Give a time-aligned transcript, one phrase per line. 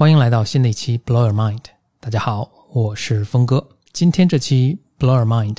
[0.00, 1.60] 欢迎来到新的一期 Blow Your Mind。
[2.00, 3.68] 大家好，我是峰哥。
[3.92, 5.58] 今天这期 Blow Your Mind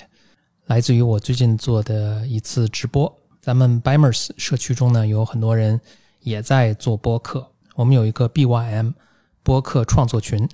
[0.65, 3.15] 来自于我最近做的一次直播。
[3.39, 5.79] 咱们 Bimers 社区中呢，有很多人
[6.21, 7.51] 也在做播客。
[7.75, 8.95] 我们有一个 BYM
[9.43, 10.49] 播客创作群，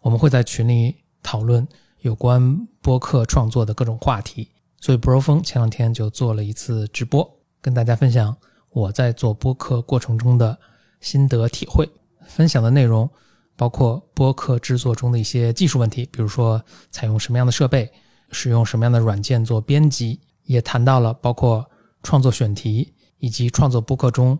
[0.00, 1.68] 我们会在群里讨论
[2.00, 4.48] 有关播客创作的各种话题。
[4.80, 8.34] 所以 Bro 峰前两天就做了一次直播，跟大家分享
[8.70, 10.58] 我在做播客过程中的
[11.02, 11.86] 心得体会。
[12.26, 13.08] 分享的内容
[13.56, 17.90] 包括播客制作中的一些技术问题，比如说采用什么样的设备，
[18.30, 21.64] 使用什么样的软件做编辑，也谈到了包括
[22.02, 24.38] 创作选题以及创作播客中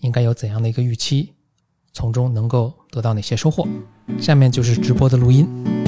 [0.00, 1.32] 应该有怎样的一个预期，
[1.92, 3.66] 从中能够得到哪些收获。
[4.18, 5.81] 下面就是直播的录音。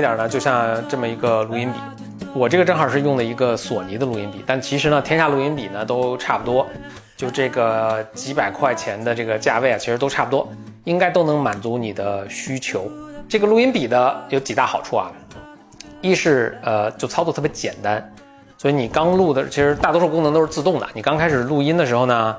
[0.00, 1.78] 一点呢，就像这么一个录音笔，
[2.34, 6.66] 我这个正好是用的一个索尼的录音笔，但其实呢，天下录音笔呢都差不多，
[7.18, 10.48] 就这个几百块钱的这个价位啊，其实都差不多，
[10.84, 12.90] 应该都能满足你的需求。
[13.28, 15.12] 这个录音笔的有几大好处啊，
[16.00, 18.10] 一是呃，就操作特别简单，
[18.56, 20.88] 所以你刚录的，其实大多数功能都是自动的。
[20.94, 22.34] 你刚开始录音的时候呢，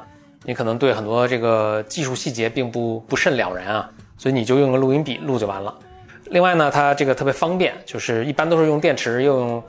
[0.46, 3.88] 你可能对很多这个技术细节并不不甚了然啊，
[4.18, 5.72] 所以你就用个录音笔录就完了。
[6.32, 9.64] 另外呢，它这个特别方便，就是一般都是用电池，又用，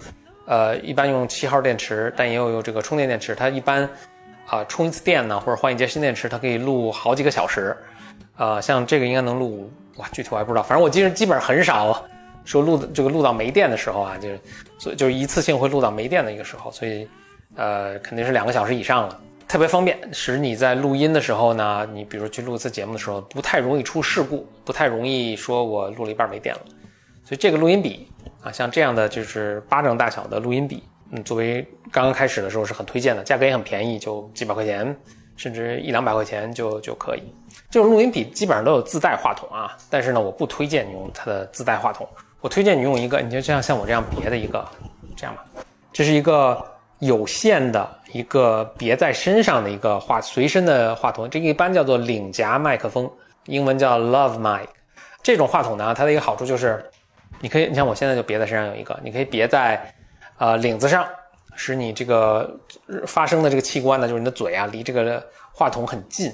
[0.47, 3.35] 呃，一般用七号电池，但也有用这个充电电池。
[3.35, 3.89] 它一般，
[4.47, 7.77] 啊，充一次电呢，或者换一节新电池，它可以录好几个小时。
[8.37, 12.01] 呃，像这个应该能录，哇，具体我还不知道，反正我记得基本上很少
[12.45, 14.29] 说录的这个录到没电的时候啊，就，
[14.79, 17.09] 所以就是一次性会录到没电的一个时候，所以，
[17.57, 19.21] 呃，肯定是两个小时以上了。
[19.53, 26.61] 特别方便，使你在录音的时候呢，你比如去录一次节目的时候，不太容易出事故，不太容易说我录了一半没电了。
[27.23, 28.09] 所以这个录音笔
[28.43, 34.97] 啊，像这样的就是巴掌大小的录音笔，嗯，作为刚刚开始的时候是很推荐的，价格也很便宜，就几百块钱，
[35.37, 37.23] 甚至一两百块钱就就可以。
[37.71, 42.09] 这种录音笔基本上都有自带话筒啊，但是呢，我不推荐你用它的自带话筒，
[42.41, 44.67] 我推荐你用一个，你就像像我这样别的一个，
[45.15, 45.45] 这样吧，
[45.93, 46.67] 这是一个。
[47.03, 53.11] 有线的一个别在身上的一个话随身的话筒，这一般叫做领夹麦克风，
[53.47, 54.67] 英文叫 Love Mic。
[55.23, 56.85] 这种话筒呢，它的一个好处就是，
[57.41, 59.95] 你可以，你像我现在就别在身上有一个，你可以别在，
[60.39, 61.07] 呃，领子上，
[61.55, 62.55] 使你这个
[63.07, 66.33] 发声的这个器官呢，就是你的嘴啊，离这个话筒很近。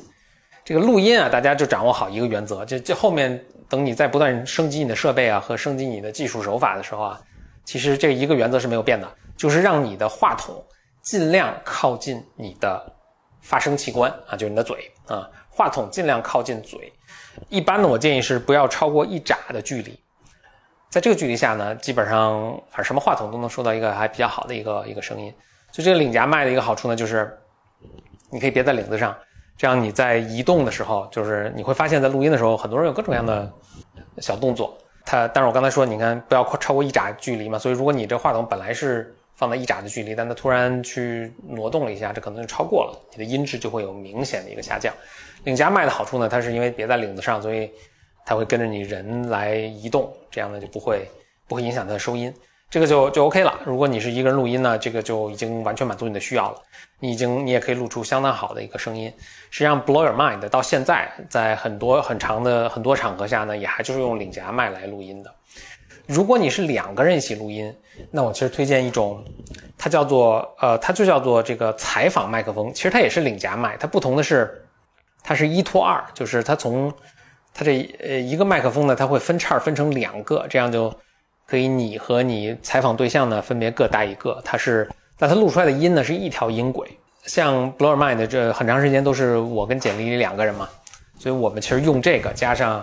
[0.65, 7.21] 这个录音啊，大家就掌握好一个原则，就就后面等你在不断升级你的设备啊和升级你的技术手法的时候啊，
[7.65, 9.09] 其实这一个原则是没有变的。
[9.37, 10.61] 就是让你的话筒
[11.09, 12.93] 尽量靠近你的
[13.41, 16.93] 发声器官啊，就是你的嘴啊，话筒尽量靠近嘴。
[17.49, 19.99] 一般呢，我建议是不要超过一拃的距离。
[20.91, 25.33] 在这个距离下呢，基本上反正什么话筒都能收到一个还比较好的一个一个声音。
[25.73, 27.39] 所以这个领夹麦的一个好处呢，就是
[28.31, 29.17] 你可以别在领子上，
[29.57, 33.51] 这样你在移动的时候，就是你会发现在录音的时候，很多人有各种各样的
[34.19, 34.77] 小动作。
[35.07, 44.93] 它，但是我刚才说，你看不要超过一拃距离嘛，所以如果你这话筒本来是放在一拃的距离，但它突然去挪动了一下，这可能就超过了，你的音质就会有明显的一个下降。
[45.45, 47.71] 领夹麦的好处呢，它是因为别在领子上，所以
[48.27, 51.07] 它会跟着你人来移动，这样呢就不会
[51.47, 52.35] 不会影响它的收音，
[52.69, 53.61] 这个就就 OK 了。
[53.65, 56.61] 如果你是一个人录音呢，这个就已经完全满足你的需要了，
[56.99, 59.09] 你已经你也可以录出相当好的一个声音。
[59.51, 65.33] 实际上，Blow Your Mind 到现在在很多很长的很多场合下呢，也还就是用领夹麦来录音的。
[66.09, 67.71] 如果你是两个人一起录音，
[68.11, 69.23] 那我其实推荐一种，
[69.77, 72.73] 它叫做呃，它就叫做这个采访麦克风。
[72.73, 74.65] 其实它也是领夹麦，它不同的是，
[75.23, 76.91] 它是一拖二，就是它从
[77.53, 80.91] 它这呃一个麦克风呢，它会分叉分成两个，这样就
[81.47, 84.41] 可以你和你采访对象呢分别各带一个。
[84.43, 84.89] 它是，
[85.19, 86.89] 但它录出来的音呢是一条音轨。
[87.27, 90.67] 像 Blow Your Mind 这很长时间都是我跟简历里两个人嘛，
[91.19, 92.83] 所以我们其实用这个加上。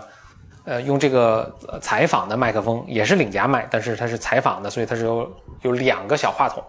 [0.66, 5.32] 呃，用这个采访的麦克风也是领夹麦，但是它是采访的，所以它是有
[5.62, 6.64] 有两个小话筒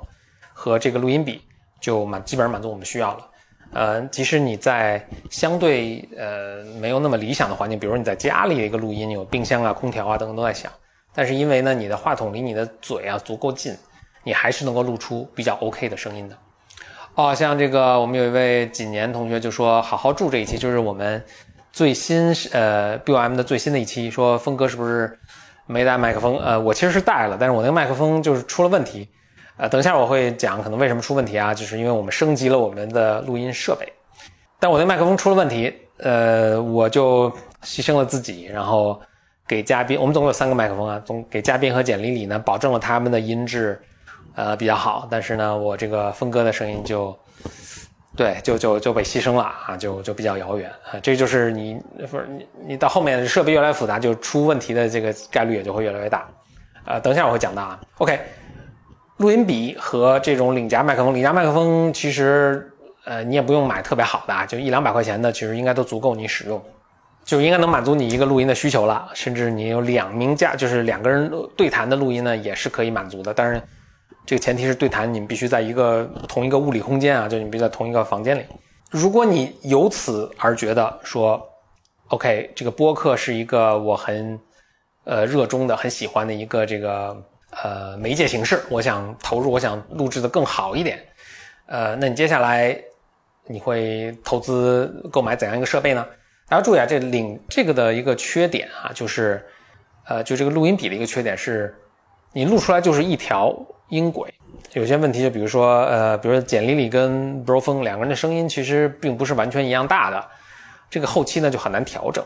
[0.52, 1.42] 和这个录音笔，
[1.80, 3.30] 就满基本上满足我们需要了。
[3.72, 10.70] 呃，即使你在相对呃没有那么理想的环境，比如你在家里的一个录音，有冰箱啊、空调啊等等都在响，
[11.14, 13.74] 但是因为呢你的话筒离你的嘴啊足够近，
[14.24, 16.36] 你还是能够录出比较 OK 的声音的。
[17.14, 21.24] 哦，像这个我们有一位几年同学就说，好好住这一期就是我们。
[21.76, 25.18] 最新是呃 B O M 的最新的一期说峰哥是不是
[25.66, 26.38] 没带麦克风？
[26.38, 29.06] 呃，我其实是带了，但是我那个麦克风就是出了问题。
[29.58, 33.86] 呃，等一下我会讲可能为什么出问题啊，就是因为我们升级了我们的录音设备。
[34.58, 37.30] 但我那麦克风出了问题，呃，我就
[37.62, 38.98] 牺牲了自己，然后
[39.46, 43.78] 给嘉宾，我们总共有三个麦克风啊，总给嘉宾和简历里呢保证了他们的音质，
[44.34, 47.14] 呃比较好，但是呢，我这个峰哥的声音就，
[48.16, 51.78] 对，就就就被牺牲了啊，就就比较遥远啊，这就是你
[52.10, 56.26] 不是你你到后面设备越来越复杂，就出问题的这个概率也就会越来越大，
[56.86, 58.18] 呃，等一下我会讲到啊，OK，
[59.18, 62.72] 录音笔和这种领夹麦克风，领夹麦克风其实
[63.04, 66.60] 呃你也不用买特别好的啊，就一两百块钱的，其实应该都足够你使用。
[67.24, 73.34] 就应该能满足你一个录音的需求了，甚至你有两名嘉，就是两个人对谈的录音呢，也是可以满足的。
[73.34, 73.60] 当然，
[74.26, 78.44] 这个前提是对谈，你们必须在一个同一个物理空间啊，就你必须在同一个房间里。
[78.90, 81.40] 如果你由此而觉得说
[82.08, 84.38] ，OK，这个播客是一个我很
[85.04, 87.16] 呃热衷的、很喜欢的一个这个
[87.62, 90.98] 呃媒介形式，我想投入，我想录制的更好一点，
[91.66, 92.76] 呃，那你接下来
[93.46, 96.04] 你会投资购买怎样一个设备呢？
[96.48, 99.44] 大家注意啊，这领这个的一个缺点啊，就是，
[100.06, 101.74] 呃，就这个录音笔的一个缺点是，
[102.32, 103.52] 你录出来就是一条
[103.88, 104.32] 音轨，
[104.72, 110.24] 有些问题就比如说，呃，比如说简历里跟 Bro 峰两个人的声音其实并不是完全一样大的，
[110.90, 112.24] 这个后期呢就很难调整，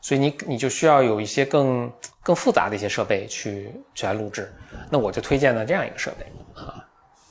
[0.00, 1.90] 所以你你就需要有一些更
[2.22, 4.52] 更复杂的一些设备去去来录制，
[4.90, 6.26] 那我就推荐了这样一个设备
[6.60, 6.84] 啊，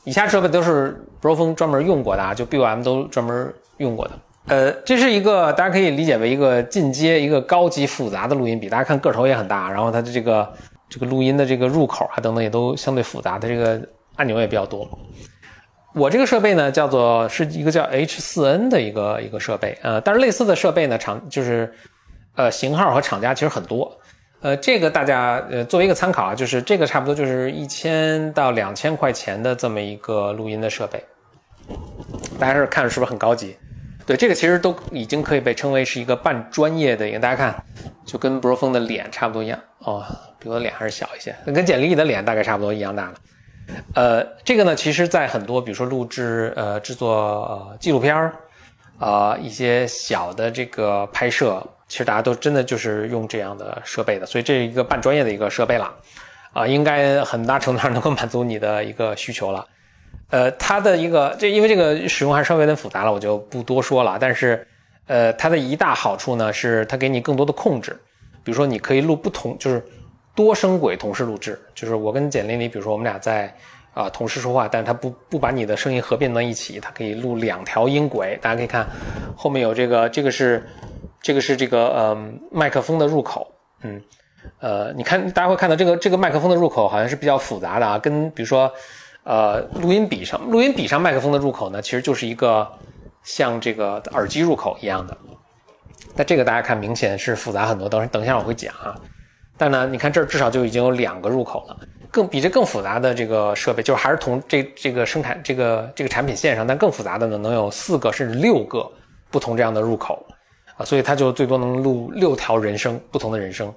[0.04, 4.12] 以下设备都是 Bro 峰专门用过的啊，就 BOM 都专门用过的。
[4.46, 8.68] 呃，这是一个大家可以理解为一个进阶、一个高级复杂的录音笔。
[8.68, 10.52] 大家看个头也很大，然后它的这个
[10.94, 13.82] 这个录音的这个入口啊等等也都相对复杂，它这个
[14.16, 14.88] 按钮也比较多。
[15.96, 21.74] 我这个设备呢叫做是一个叫 H4n 的一个一个设备，呃，但是类似的设备呢厂就是
[22.36, 23.92] 呃型号和厂家其实很多。
[24.42, 31.04] 呃，这个大家呃作为一个参考啊，就是这个差不多就是一千到两千块钱的这么一个录音的设备，
[32.38, 33.56] 大家是看是不是很高级？
[34.06, 37.64] 对，这个其实都已经可以被称为是一个半专业的一个，大家看，
[38.06, 40.06] 就跟博峰的脸差不多一样哦，
[40.40, 43.14] 比我的脸还是小一些，跟简历的脸大概差不多一样大了。
[43.96, 48.34] 呃，这个呢，其实在很多比如说录制呃制作呃纪录片儿
[49.00, 55.90] 啊一些小的这个拍摄，其实大家都真的就是用这样的设备的，所以这是一个半专业的一个设备了，
[56.52, 59.66] 啊，应该很大程度上能够满足你的一个需求了。
[60.34, 64.18] 呃，它的一个这因为这个使用还是稍微有点复杂了，我就不多说了。
[64.20, 64.68] 但是，
[65.06, 67.92] 呃，它的一大好处呢是它给你更多的控制，
[68.44, 69.80] 比如说你可以录不同，就是
[70.34, 73.56] 多声轨同时录制，就是我跟简历里，比如说我们俩在
[73.94, 78.36] 啊同时说话，但是它不不把你的声音合并到一起，它可以录两条音轨。
[78.42, 78.88] 大家可以看
[79.38, 80.68] 后面有这个，这个是
[81.22, 82.18] 这个是这个呃
[82.50, 83.48] 麦克风的入口，
[83.84, 84.02] 嗯，
[84.60, 88.72] 呃，你看大家会看到这个这个麦克风的入口好像是比较复杂的啊，跟比如说。
[89.24, 92.68] 呃，录音笔上，录音笔上麦克风的入口呢，其实就是一个
[93.24, 95.18] 像这个耳机入口一样的。
[96.16, 97.88] 那这个大家看，明显是复杂很多。
[97.88, 99.00] 等等一下我会讲啊。
[99.58, 101.78] 但呢，你看这儿至少就已经有两个入口了。
[102.12, 108.88] 更比这更复杂的这个设备，就是还是同这这个生产这个这个产品线上，但更复杂的呢，能有四个甚至六个
[109.32, 110.24] 不同这样的入口
[110.76, 110.86] 啊。
[110.86, 113.74] 所以它就最多能录六条人声，不同的人声，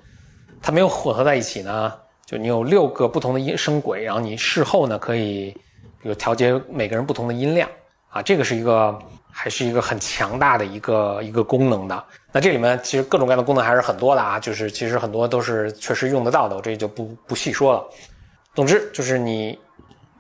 [0.61, 1.93] 它没有混合在一起呢。
[2.27, 5.51] 就你有六个不同的音声轨，然后你事后呢可以，
[6.03, 7.71] 比如调节每个人不同的音量
[8.11, 8.99] 啊，这个是一个
[9.31, 12.05] 还是一个很强大的一个一个功能的。
[12.33, 17.89] 那这里面其实各种各样的功能还是很多的啊，就是其实很多都是确实用得到的，我这就不不细说了。
[18.57, 19.57] 总之就是你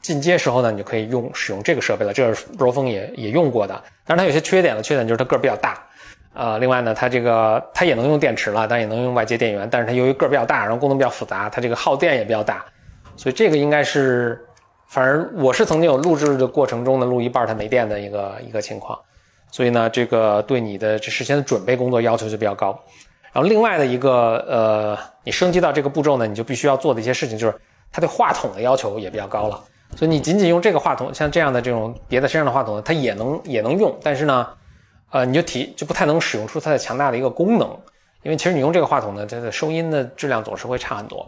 [0.00, 5.82] 进阶时候呢，你就可以用使用这个设备了，这是 Bro 峰也也用过的，但是它有些缺点了，缺点就是它个儿比较大。
[6.36, 12.62] 呃，另外呢，它这个它也能用电池了，但也能用外接电源，但是它由于个儿比较大，然后功能比较复杂，它这个耗电也比较大，
[13.16, 14.38] 所以这个应该是，
[14.86, 18.98] 反正我是曾经有录制的过程中呢，录一半它没电的一个一个情况，
[19.50, 22.78] 所以呢，这个对你的这事先的准备工作要求就比较高。
[23.32, 27.54] 然后另外的一个呃，你升级到这个步骤呢，你就必须要做的一些事情就是，
[27.90, 29.58] 它对话筒的要求也比较高了。
[29.96, 34.46] 所以你仅仅用这个话筒，像这样的这种别的身上的话筒，它也能也能用，但是呢。
[35.10, 37.68] 呃，你就提就不太能使用出它的强大的一个功能，
[38.22, 41.26] 因为其实你用这个话筒呢，它的收音的质量总是会差很多。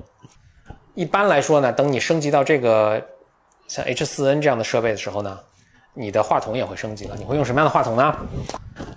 [0.95, 3.01] 一般来说呢，等你升级到这个
[3.69, 5.39] 像 H4n 这样的设备的时候呢，
[5.95, 7.15] 你的话筒也会升级了。
[7.17, 8.17] 你会用什么样的话筒呢？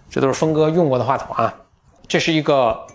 [0.09, 1.55] 这都是峰哥用过的话筒啊。
[2.07, 2.85] 这是一个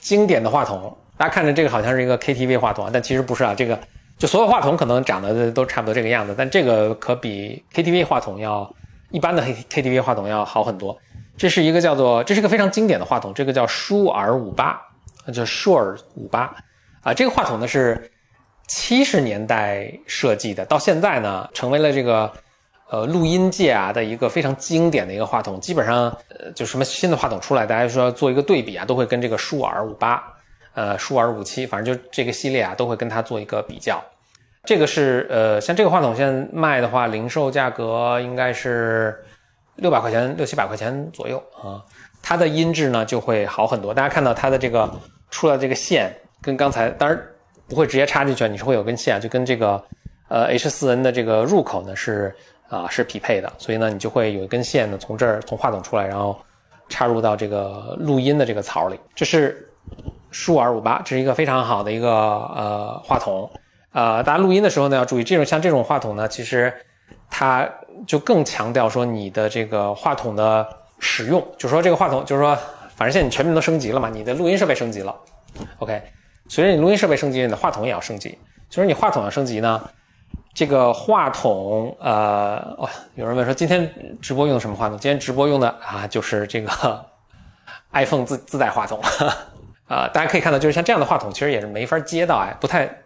[0.00, 3.54] 经典的话筒，大家看着这个好像是一个 KTV 话筒啊，但其实不是啊。
[3.54, 3.78] 这个
[4.18, 8.68] 就所有话筒可能长得都差不多这个样子，但这个可比 KTV 话筒要。
[9.10, 10.98] 一般的 K T V 话筒要好很多，
[11.36, 14.80] 这是一个叫做，这是个非常经典的话筒，这个叫舒尔五八，
[15.32, 16.54] 叫舒尔五八，
[17.02, 18.10] 啊，这个话筒呢是
[18.66, 22.32] 七十年代设计的，到现在呢成为了这个
[22.88, 30.22] 呃录音界啊的一个非常经典的一个话筒，基本上呃就什么新的话筒出来，大家说做一个对比啊，都会跟这个舒尔五八
[30.74, 34.00] 呃，舒尔五七，反正就这个系列啊，都会跟它做一个比较。
[34.64, 39.24] 这个是呃，像这个话筒现在卖的话，零售价格应该是
[39.76, 41.82] 六百块钱，六七百块钱左右啊。
[42.22, 43.94] 它的音质呢就会好很多。
[43.94, 44.88] 大家看到它的这个
[45.30, 47.18] 出来这个线，跟刚才当然
[47.68, 49.82] 不会直接插进去，你是会有根线，就跟这个
[50.28, 52.34] 呃 H4n 的这个入口呢是
[52.68, 56.38] 啊是匹配的，所以呢你就会有一根线呢从这儿从话筒出来，然后
[56.88, 59.00] 插入到这个录音的这个槽里。
[59.14, 59.66] 这是。
[60.32, 63.50] 舒尔五八，这是一个非常好的一个呃话筒，
[63.92, 66.72] 呃，大家录音的时候呢要注意，这种像这种话筒呢，其实
[67.28, 67.68] 它
[68.06, 70.66] 就更强调说你的这个话筒的
[70.98, 72.56] 使用，就说这个话筒，就是说，
[72.94, 75.14] 反正现在你全面都升级了嘛，你的录音设备升级了
[75.78, 76.00] ，OK，
[76.48, 79.82] 随着你录音设备升级，你的话筒也要升级，所以你话筒要升级呢，
[80.54, 84.96] 这个话筒，呃，哦，有人问说今天直播用的什么话筒？
[84.98, 87.04] 今天直播用的啊，就是这个
[87.92, 89.00] iPhone 自自带话筒。
[89.88, 92.99] 啊， 大家可以看到，就是像这样的话筒，其实也是没法接到哎，不太，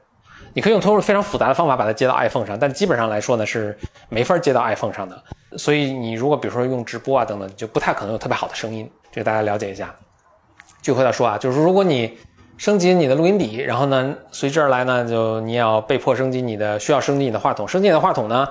[0.55, 3.77] 你可以用通过非常复杂的方法把它接到 iPhone 上，但基本上来说呢是
[4.09, 5.23] 没法接到 iPhone 上的。
[5.59, 8.91] 所以你如果比如说用直播啊等等，就不太可能有特别好的声音。
[9.13, 9.95] 这个大家了解一下。
[10.81, 12.17] 就回到说啊，就是如果你
[12.57, 18.49] 升级你的录音笔，然后呢随之而来呢，就你要被迫升级你的需要升级你的话筒，升级你的话筒呢，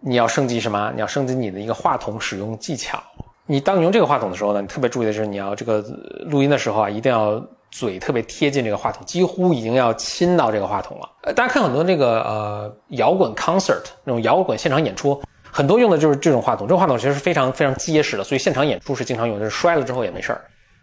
[0.00, 0.92] 你要升级什么？
[0.94, 3.02] 你要升级你的一个话筒使用技巧。
[3.46, 5.80] 你当你用这个话筒的时候呢，你特别注意的是，你要这个
[6.26, 11.10] 录音的时候啊，一定要嘴特别贴近这个话筒，几乎已经要亲到这个话筒了。
[11.22, 16.68] 呃，大家看很多这个呃摇滚 concert 那种摇滚现场演出，很多用的就是这种话筒。
[16.68, 20.40] 这种话筒其实是非常非常结实的，所以现场演出是经常用，就是摔了之后也没事儿，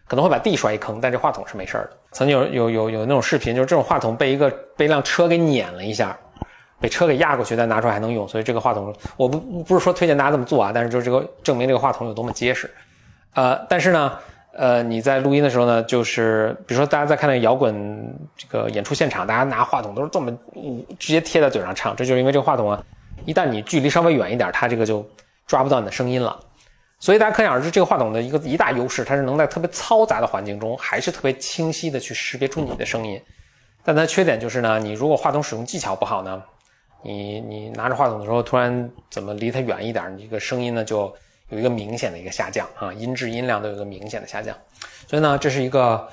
[0.07, 1.91] 可能会把地摔一坑，但这话筒是没事儿的。
[2.11, 6.17] 曾经有有有有那种视频，就是这种话筒被一个被一辆车给碾了一下。
[6.81, 12.73] 被车给压过去，再拿出来还能用，所以这个话筒我不不是说推荐大家这么做啊，但是就是这个证明这个话筒有多么结实，
[13.33, 14.13] 呃，但是呢，
[14.59, 20.29] 呃，你在录音的时候呢，就是比如说大家在看那个摇滚这个演出现场，大家拿话筒都是这么
[20.99, 22.83] 直接贴在嘴上唱，这就是因为这个话筒啊，
[23.25, 25.09] 一旦你距离稍微远一点，它这个就
[25.47, 26.37] 抓不到你的声音了，
[26.99, 33.17] 所以大家可想而知，这个话筒的一个一大优势，它是能在特别嘈杂的环境中，还是特别清晰的去识别出你的声音，
[33.85, 36.43] 但它缺点就是呢，你如果话筒使用技巧不好呢。
[37.01, 41.15] 你你拿着话筒的时候，突然怎么离它远一点，你这个声音呢就
[41.49, 44.55] 有一个明显的一个下降啊，音质音量都有一个明显的下降。
[45.07, 46.07] 所以呢，这是一个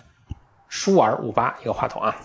[0.69, 2.17] 舒尔五八一个话筒啊。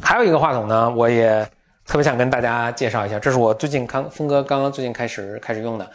[0.00, 1.48] 还有一个话筒呢，我也
[1.86, 5.90] 特别想跟大家介绍一下，这是我最近刚峰哥刚刚最近开始开始用的。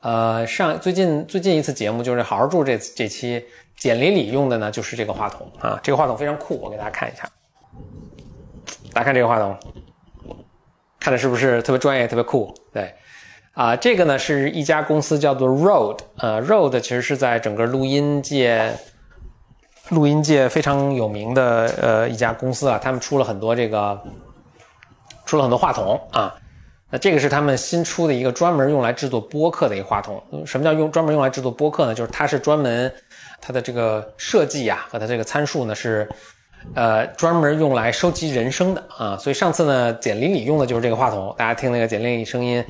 [0.00, 3.44] 呃，上最近最近一次节目就是好好住这这期
[3.76, 5.78] 简里里用的呢，就是这个话筒啊。
[5.82, 7.28] 这个话筒非常酷，我给大家看一下。
[8.92, 9.56] 大家看这个话筒。
[10.98, 12.54] 看的是不是特别专业、特别酷？
[12.72, 12.94] 对，
[13.54, 18.72] 啊，这个呢是一家公司叫做 Rode，呃，Road 其实是在整个录音界、
[19.90, 24.00] 录音界非常有名的呃一家公司啊，他们出了很多这个，
[25.26, 26.34] 出了很多话筒啊。
[26.90, 30.22] 那这个是他们新出的一个专门用来制作播客的一个话筒。
[30.46, 31.94] 什么叫用专门用来制作播客呢？
[31.94, 32.92] 就是它是专门
[33.40, 36.08] 它的这个设计啊和它这个参数呢是。
[36.76, 42.64] 呃，专门用来收集人声的啊，所以上次呢，简里里用的就是这个话筒，大家听那个简里里声音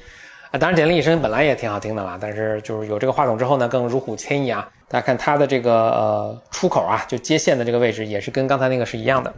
[0.52, 4.68] 啊，当然简里里声音本来也挺好听的啦，但是就是有这个话筒之后呢，更如虎添翼啊。
[4.86, 9.32] 大家看它的这个呃出口啊，就接线的这个位置也是跟刚才那个是一样的。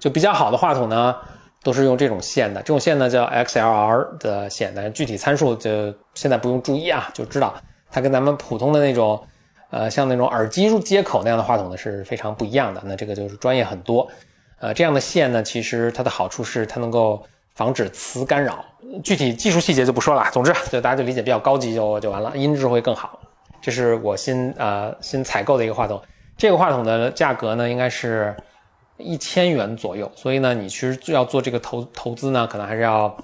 [0.00, 1.14] 就比较好的话筒呢，
[1.62, 7.54] 都是用这种线的，这种线呢叫 XLR 的线，但具体参数就现在不用注意啊，就知道
[7.88, 9.22] 它跟咱们普通的那种。
[9.70, 12.82] 呃，像那种耳机入接口那样的话筒呢，是非常不一样的。
[12.84, 14.06] 那这个就是专业很多。
[14.60, 18.62] 呃，这样的线呢，其实它的好处是它能够防止磁干扰。
[19.02, 20.28] 具体技术细节就不说了。
[20.32, 23.18] 总之，就大家就理解比较高级就就完了，音质会更好。
[23.60, 26.00] 这是我新呃新采购的一个话筒。
[26.36, 28.36] 这个话筒的价格呢，应该是
[28.96, 30.10] 一千元左右。
[30.14, 33.16] 所以呢，你其实要做这个投投资呢，可能还是要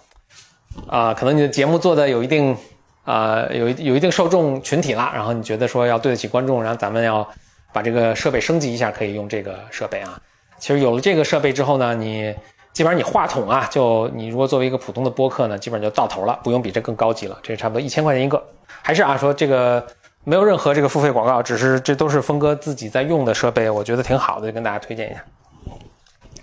[0.86, 2.56] 啊，可能你的节目做的有一定。
[3.04, 7.26] 啊，有有一定受众群体了，然后你觉得说要对得起观众，然后咱们要
[7.72, 10.20] 把这个设备升级一下，可以用这个设备啊。
[10.58, 12.34] 其实有了这个设备之后呢，你
[12.78, 17.36] 基本上你话筒啊，就你如果作为一个普通的播客呢，基本上就到头了，不用比这更高级了。
[17.42, 18.40] 这差不多一千块钱一个，
[18.82, 19.84] 还是啊说这个
[20.22, 25.24] 没有任何这个付费广告，只是这都是峰哥自己在用的设备，我觉得挺好的，就跟大家推荐一下，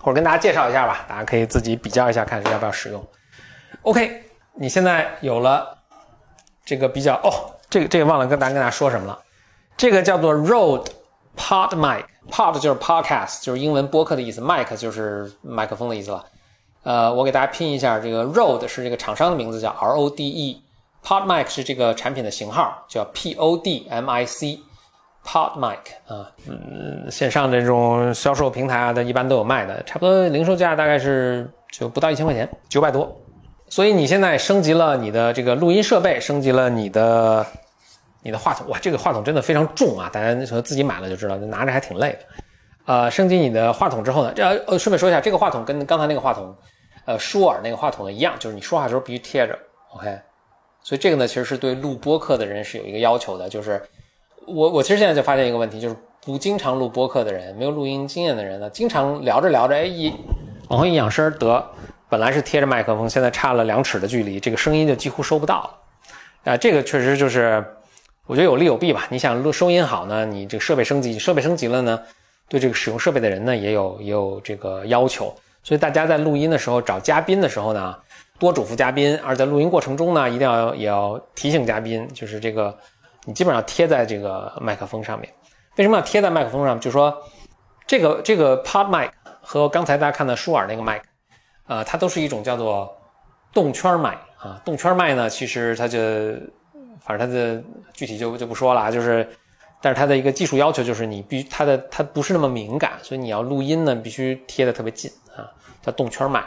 [0.02, 3.02] 或者跟大家介绍一下吧，大家可以自己比较一下，看要不要使用。
[3.84, 4.22] OK，
[4.56, 5.72] 你现在有了。
[6.66, 7.30] 这个比较哦，
[7.70, 9.18] 这个这个忘了跟大家跟大家说什么了。
[9.78, 10.88] 这个叫做 Road
[11.38, 16.26] Pod Mic Pod 就是 Podcast，就是英文播客的意思，Mic 就是麦克风的意思了。
[16.84, 24.10] 呃，我给大家拼一下，这个 r o a d 是这个厂商的名字，叫 R O D E，Pod Mic 是这个产品的型号，叫 P O D M
[24.10, 24.60] I C。
[25.28, 33.12] Pod Mic 啊，嗯，线上这种销售平台啊，它一般都有卖的，差不多零售价大概是就不到一千块钱，九百多。
[33.68, 37.44] 所以你现在升级了你的这个录音设备，升级了你的
[38.26, 40.10] 你的话筒，哇，这个话筒真的非常重啊！
[40.12, 42.20] 大家自己买了就知道，拿着还挺累的。
[42.88, 46.56] 呃，升级你的话筒之后呢，这呃顺便说一下，这个话筒跟刚才那个话筒，
[47.06, 49.56] 呃，舒尔那个话筒呢一样，就是你说话的时候必须贴着
[49.94, 50.20] ，OK。
[50.82, 53.80] 所以这个呢，其实是对录播客的人是有一个要求的，就是
[54.48, 60.12] 我我其实现在就发现一个问题，就是不经常录播客的人，没有录音经验的人呢，经常聊着聊着，哎一
[60.70, 61.64] 往后一仰身得。
[62.08, 66.52] 本来是贴着麦克风，现在差了两尺的距离，这个声音就几乎收不到了。
[66.52, 67.66] 啊，这个确实就是，
[68.26, 69.08] 我觉得有利有弊吧。
[69.10, 72.02] 你想录收音好呢，你这个设备升级，设备升级了呢，
[72.48, 75.34] 对这个使用设备的人呢也有也有这个要求。
[75.64, 77.96] 所以大家在录音的时候找嘉宾的时候呢，
[78.38, 82.76] 多嘱咐嘉宾；而在录音过程中呢，一定要也要提醒嘉宾，就是这个
[83.26, 85.32] 你基本上贴在这个麦克风上面。
[85.78, 86.80] 为什么要贴在麦克风上？
[86.80, 87.16] 就说
[87.88, 89.10] 这个这个 Pod Mic
[89.42, 91.06] 和刚才大家看的舒尔那个麦克。
[91.68, 92.96] 呃，它都是一种叫做
[93.52, 96.00] 动圈麦啊，动圈麦呢，其实它就，
[97.06, 97.62] 反正它的
[97.94, 99.28] 具体就就不说了啊，就是，
[99.82, 105.46] 但是它的一个技术要求就是你必须它的它不是那么敏感，所以你要录音呢必须贴的特别近啊，
[105.82, 106.44] 叫动圈麦。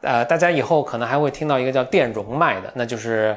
[0.00, 3.34] 呃，大家以后可能还会听到一个叫电容麦的，那就是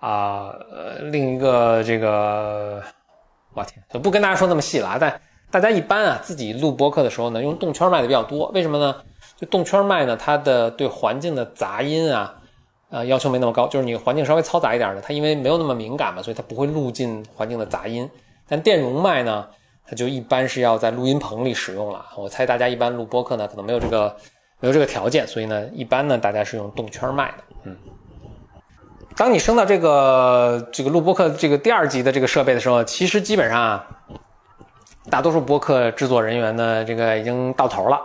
[0.00, 2.82] 啊呃另一个这个，
[3.54, 5.20] 我天，就不跟大家说那么细了啊，但
[5.50, 8.96] 大家一般啊自己录播客的时候呢，用动圈麦的比较多，为什么呢？
[9.36, 12.41] 就动圈麦呢，它的对环境的杂音啊，
[12.92, 18.06] 呃，要求没那么高，就是你环境稍微嘈杂一点的，它因为没有那么敏感嘛，所以它不会录进环境的杂音。
[18.46, 19.46] 但电容麦呢，
[19.86, 22.04] 它就一般是要在录音棚里使用了。
[22.18, 24.14] 我猜大家一般录播客呢，可能没有这个
[24.60, 27.44] 没有这个条件，所以呢，一般呢，大家是用动圈麦的。
[27.64, 27.74] 嗯，
[29.16, 33.86] 当你升到这个这个录播客这个第二级的这个设备的时候，其实基本上啊，
[35.08, 37.98] 大多数播客制作人员呢，这个已经到头了。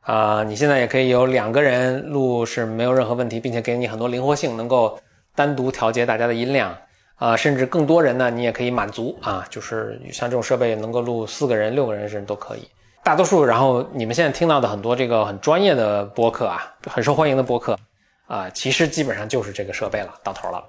[0.00, 4.98] 啊，你现在也可以有两个人录是没有任何问题，并且给你很多灵活性，能够
[5.34, 6.74] 单独调节大家的音量
[7.16, 12.66] 啊，甚至更多人呢，你也可以满足啊，就是像这种设备能够录四个人、六个人甚至都可以。
[13.04, 17.78] 大多数，然后你们现在听到的很多这个很专业的播客啊，很受欢迎的播客
[18.26, 20.64] 啊，其实基本上就是这个设备了，到头了。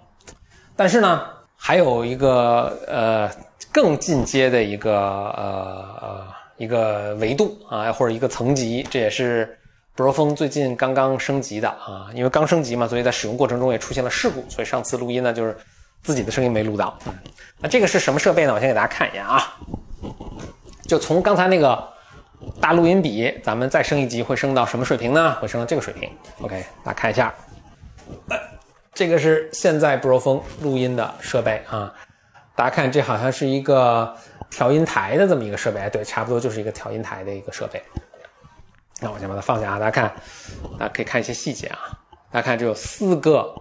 [0.76, 1.24] 但是呢，
[1.56, 3.32] 还有一个呃
[3.72, 6.41] 更进阶的一个呃呃。
[6.62, 9.58] 一个维度啊，或者一个层级，这也是
[9.98, 15.58] Bro 风最近刚刚升级的啊，因为刚升级嘛，所以在使用过程中也出现了事故，所以上次录音呢就是
[16.04, 16.96] 自己的声音没录到。
[17.58, 18.54] 那这个是什么设备呢？
[18.54, 19.58] 我先给大家看一眼啊，
[20.84, 21.84] 就从刚才那个
[22.60, 25.36] 大录音笔，咱们再升一级会升到什么水平呢？
[25.42, 26.08] 会升到这个水平。
[26.42, 27.34] OK，大家看一下，
[28.94, 31.92] 这个是现在 Bro 风录音的设备啊，
[32.56, 34.16] 大家看这好像是一个。
[34.52, 37.82] 调音台的这么一个设备，对，差不多就是一个调音台的一个设备。
[39.00, 40.14] 那我先把它放下啊，大家看，
[40.78, 41.80] 大家可以看一些细节啊。
[42.32, 43.52] 大家看，这有四个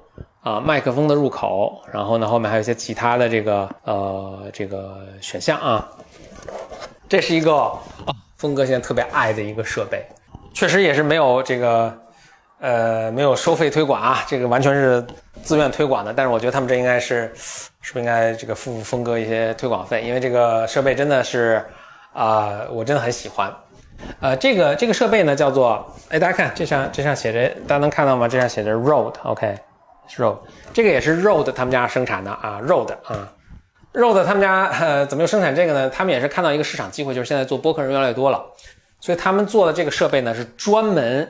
[0.42, 5.88] 啊麦克风的入口，然后呢后面还有一些其他的这个呃这个选项啊。
[7.08, 10.04] 这是一个啊峰哥现在特别爱的一个设备，
[10.52, 11.98] 确实也是没有这个
[12.60, 15.06] 呃没有收费推广啊，这个完全是
[15.42, 16.12] 自愿推广的。
[16.12, 17.32] 但是我觉得他们这应该是。
[17.82, 20.02] 是不是应该这个付峰哥一些推广费？
[20.02, 21.64] 因为这个设备真的是，
[22.12, 23.50] 啊，我真的很喜欢。
[24.20, 28.28] 呃，这个这个设备呢叫做，哎，大家看这上这上写着，大家能看到吗？
[28.28, 30.38] 这上写着 Rode，OK，Rode，
[30.74, 33.32] 这个也是 Rode 他们家生产的啊，Rode 啊
[33.94, 35.88] ，Rode 他们家呃怎么又生产这个呢？
[35.88, 38.44] 他们也是看到一个市场机会，就是现在做播客人越来越多了，
[39.00, 41.26] 所以他们做的这个设备呢是专门。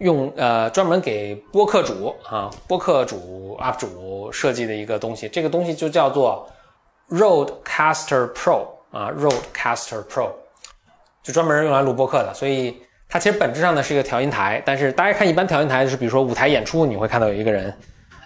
[0.00, 6.48] 用呃专门给播客主啊播客主 UP 主设计的一个东西，这个东西就叫做
[7.10, 10.30] Roadcaster Pro 啊 Roadcaster Pro，
[11.22, 12.32] 就专门用来录播客的。
[12.32, 12.76] 所以
[13.10, 17.74] 它其实本质上呢是一个调音台，但是大家看一般调音台就是比如说舞台演出你会看到有一个人，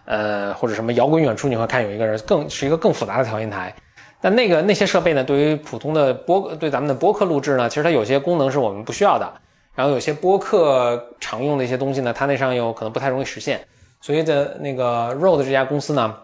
[0.04, 3.74] 呃或者什么摇滚演出你会看有一个人，更是一个更复杂的调音台。
[4.20, 9.32] 但那个那些设备呢，对于普通的播对咱们的播客录制呢，其实它有些功能是我们不需要的。
[9.74, 13.60] 然后有些播客常用的一些东西呢，它那上又可能不太容易实现，
[14.00, 16.14] 所以的那个 Rode 这家公司呢，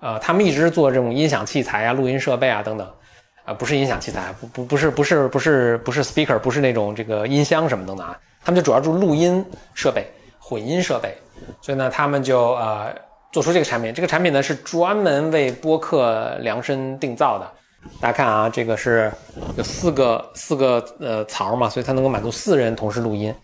[0.00, 2.88] 呃，他们一直做这种音响器材啊、录音设备啊等等，
[3.44, 10.06] 啊，不是音响器材，不不不是不是不是不是 speaker，不是那种这个音箱什么等等啊，他们就主要做录音设备、
[10.38, 11.16] 混音设备，
[11.60, 12.94] 所以呢，他们就呃
[13.32, 17.50] 做出这个产品，这个产品呢是专门为播客量身定造的。
[18.00, 19.10] 大家看啊，这个是
[19.56, 23.34] 有四个四个呃槽嘛，所以它能够满足四人同时录音。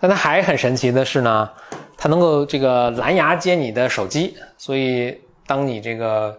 [0.00, 1.48] 但它还很神奇的是呢，
[1.96, 6.36] 它能够这个蓝牙接你的手机，所以当你这个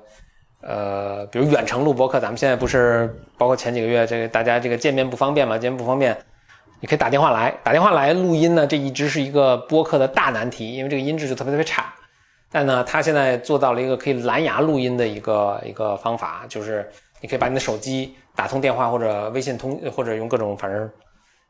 [0.62, 6.18] 呃，比如远程录播课，咱们现在不是包括前几个月这个大家这个见面不方便嘛，见面不方便，
[6.82, 11.94] 你可以打电话来，打电话来录音呢，这一直是一个播客的大难题，因为这个音质就特别特别差。
[12.52, 16.88] 但呢，他现在做到了一个可以蓝牙录音的一个一个方法，就是
[17.24, 20.90] 你可以把你的手机打通电话或者微信通，或者用各种反正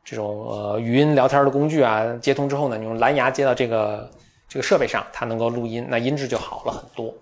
[0.04, 4.08] 这种呃语音聊天的工具啊接通之后呢，你用蓝牙接到这个
[4.48, 7.12] 这个设备上，它能够录音，那音质就好了很多。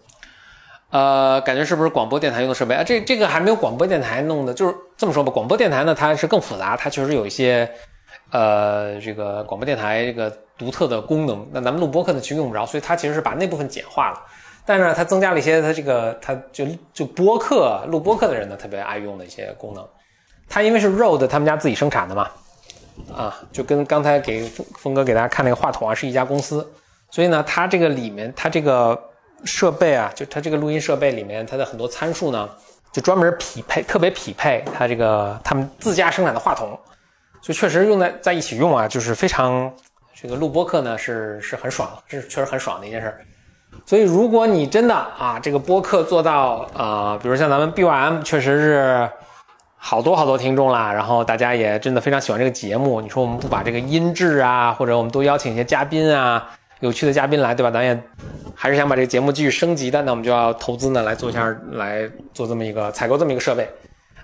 [0.90, 2.84] 呃，感觉是不是广播电台用的设备啊？
[2.84, 5.32] 这这个还没有广播电台弄的，就是这么说吧。
[5.32, 7.66] 广播电台呢，它是更复杂，它确实有一些，
[8.32, 11.48] 呃，这个广播电台这个独特的功能。
[11.50, 14.22] 那咱们录播客呢，其实用不着，所以它其实是把那部分简化了。
[14.64, 19.86] 但是呢，它增加了一些它这个，它就就播客录播客的人呢特别爱用的一些功能。
[20.48, 22.30] 它因为是 Rode 他们家自己生产的嘛，
[23.14, 26.70] 啊，就跟刚才给峰峰哥给大家看那个话筒啊，是一家公司，
[27.10, 29.00] 所以呢，它这个里面它这个。
[29.44, 32.48] 设备啊，就它这个录音设备里面，它的很多参数呢，
[32.92, 36.78] 就专门匹配，特别匹配它这个他们自家生产的话筒，
[37.42, 39.68] 就确实用在在一起用啊，就是非常
[40.14, 43.12] 这个录播客呢是是很爽，是确实很爽的一件事。
[43.84, 49.10] 所以如果你真的啊这个播客做到啊，比如像咱们 BYM 确实是
[49.76, 56.50] 好多好多听众啦，然后大家也真的非常喜欢这个节目，你说我们不把这个音质啊，或者我们多邀请一些嘉宾啊。
[56.80, 57.70] 有趣的嘉宾来，对吧？
[57.70, 57.96] 咱也
[58.56, 63.68] 还是想把这个节目继续升级的，那我们就要投资呢，来做一下，来做这么一个采购这么一个设备，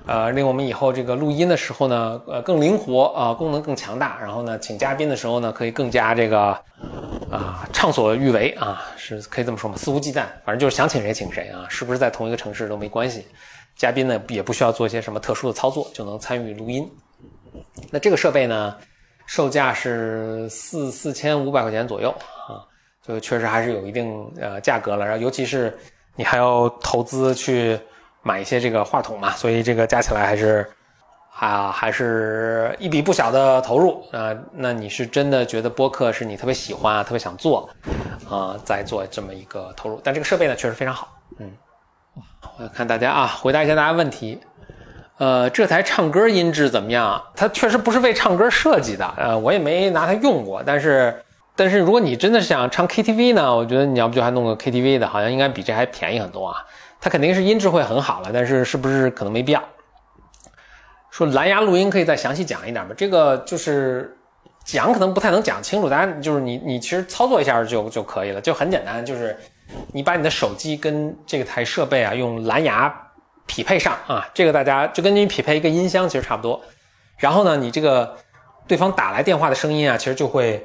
[0.06, 4.18] 呃，令我们以后这个录音的时候呢，呃，更灵活啊，功能更强大。
[4.20, 6.58] 然后呢，请嘉宾的时候呢，可以更加这个
[7.30, 9.76] 啊畅所欲为啊，是可以这么说吗？
[9.76, 13.26] 肆无忌惮，反正就是想请谁请谁啊，是不是在同一个城市都没关系。
[13.76, 16.90] 嘉宾呢也不需要做一些什么特殊的操作，就能参与录音。
[17.90, 18.76] 那这个设备呢？
[19.26, 22.08] 售价是四四千五百块钱左右
[22.48, 22.64] 啊，
[23.06, 24.10] 就确实还是有一定
[24.40, 25.04] 呃价格了。
[25.04, 25.78] 然后尤其是
[26.16, 27.78] 你还要投资去
[28.22, 30.66] 买一些这个话筒嘛，所以这个加起来还是
[31.38, 34.35] 啊还是一笔不小的投入啊。
[34.53, 37.68] 那你是真的觉得播客是你特别喜欢啊，特别想做
[38.29, 40.01] 啊，在做这么一个投入。
[40.03, 41.51] 但这个设备呢确实非常好，嗯，
[42.59, 44.40] 我看大家啊，回答一下大家问题。
[45.18, 47.24] 呃，这台唱歌音质怎么样啊？
[47.35, 50.62] 它确实不是为唱歌设计的，呃，我也没拿它用过。
[50.64, 51.12] 但是，
[51.57, 56.64] 但是如果你真的是想唱 KTV 呢，我觉得你要不就还弄个 KTV 的，好像应该比这还便宜很多啊。
[57.01, 59.61] 它肯定是音质会很好了，但是是不是可能没必要？
[61.11, 62.94] 说蓝牙录音可以再详细讲一点吗？
[62.97, 64.16] 这个就是
[64.64, 69.37] 讲可能不太能讲清楚，大家就是你你其实操作一下就就可以了，就很简单，就是
[69.92, 72.94] 你把你的手机跟这个台设备啊用蓝牙。
[73.51, 76.61] 匹配上啊，这个大家就跟你匹配一个音箱其实差不多。
[77.16, 78.14] 然后呢，你这个
[78.66, 80.62] 对方打来电话的声音啊，其实就会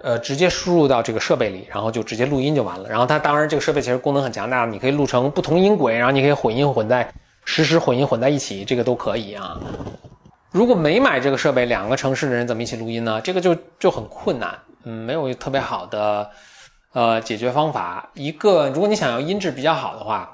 [0.00, 2.88] 呃直接输入到这个设备里，然后就直接录音就完了。
[2.88, 7.08] 然后它当然这个设备其实功能很强大，你可以录成不同音轨，然后你可以混音混在
[7.44, 9.60] 实时混音混在一起，这个都可以啊。
[10.50, 13.20] 如果没买这个设备，两个城市的人怎么一起录音呢？
[13.20, 16.30] 这个就就很困难，嗯，没有特别好的
[16.92, 18.10] 呃解决方法。
[18.14, 20.30] 一个如果你想要音质比较好的话。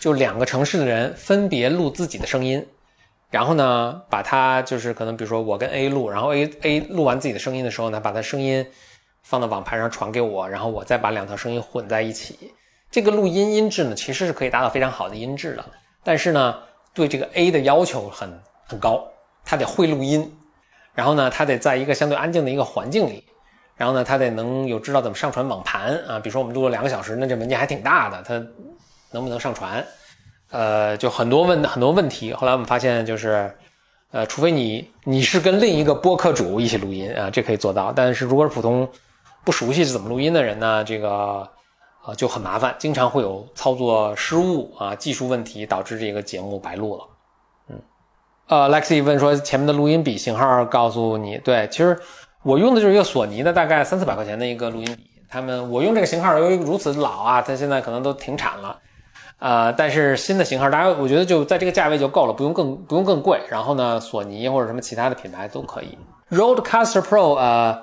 [0.00, 2.66] 就两个城市的人分别录自己的声音，
[3.30, 8.66] 然后呢，把它就是可能比如说我跟 A 录，然后 A A 录完自己的声音的时候呢，把它声音
[9.22, 12.52] 放到网盘上传给我，然后我再把两条声音混在一起。
[12.90, 15.64] 这个录音音质呢，其实是可以达到非常好的音质的，
[16.04, 16.56] 但是呢，
[16.94, 18.28] 对这个 A 的要求很
[18.66, 19.06] 很高，
[19.44, 20.34] 他得会录音，
[20.94, 23.24] 然后呢，他得在一个相对安静的一个环境里，
[23.76, 28.42] 然后呢，他得能有知道怎么上传网盘啊，比如说我们录了两个小时，那这文件还挺大的，他。
[29.14, 29.86] 能不能上传？
[30.52, 32.32] 呃，就很多问很多问题。
[32.32, 33.54] 后来我们发现，就是，
[34.10, 37.92] 呃，除非你你是跟另一个播客主一起录音啊，这可以做到。
[37.94, 38.88] 但是如果是普通
[39.44, 41.46] 不熟悉怎么录音的人呢，这个
[42.04, 47.04] 啊就很麻烦，经常会有操作失误啊，技术问题导致这个节目白录了。
[47.68, 47.80] 嗯，
[48.48, 51.98] 呃，Lexi 问说前面的录音笔型号告诉你，对，其实
[52.42, 55.10] 我用的就是一个索尼的，大概三四百块钱的一个录音笔。
[55.28, 58.78] 他们我用这个型号由于如此老啊，它现在可能都停产了。
[59.38, 63.40] 呃，但是新的型号，大家我觉得就在这个价位就够了，不用更不用更贵。
[63.48, 65.96] 然后呢，索尼或者什么其他的品牌都可以。
[66.30, 67.76] Roadcaster Pro，呃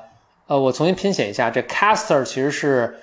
[0.47, 2.99] 呃，我重新拼写一下，这 caster 其实是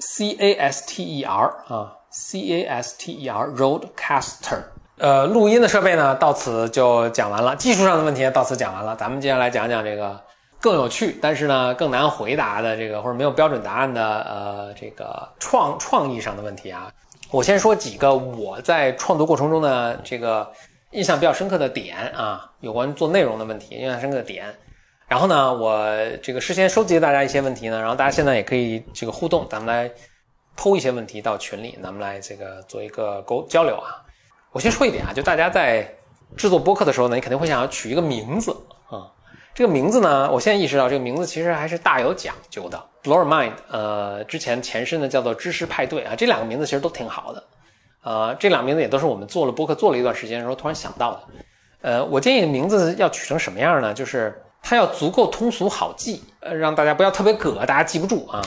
[0.00, 4.62] C A S T E R 啊，Caster Roadcaster，。
[4.98, 8.96] 呃，录音的设备呢，到此就讲完了，技术上的问题到此讲完了。
[8.96, 10.20] 咱们接下来讲讲这个
[10.60, 16.92] 更有趣，但是呢更难回答的这个或者没有标准答案的呃这个创创意上的问题啊。
[17.30, 20.50] 我先说几个我在创作过程中的这个
[20.90, 24.52] 印象比较深刻的点啊，有关做内容的问题，印象深刻的点。
[25.10, 25.92] 然后呢，我
[26.22, 29.90] 这个事先收集大家一些问题呢，然后大家现在也可以这个互动，咱们来
[30.54, 34.06] 偷一些问题到群里，咱们来这个做一个沟交流啊。
[34.52, 35.82] 我先说一点啊，就大家在
[36.36, 38.52] 制作播客的时候呢，你肯定会想要取一个名字
[38.88, 39.10] 啊。
[39.52, 42.80] 这个名字呢，我现在意识到这个名字其实还是大有讲究的。
[43.02, 47.44] Blow Mind，呃，之前前身呢叫做知识派对啊，这两个名字其实都挺好的。
[48.04, 51.20] 呃，这两个名字也都是我们做了播客做了一段时间的时候突然想到的。
[51.80, 53.92] 呃，我建议名字要取成什么样呢？
[53.92, 58.40] 就是它要足够通俗好记，呃，让大家不要特别葛，大家记不住啊。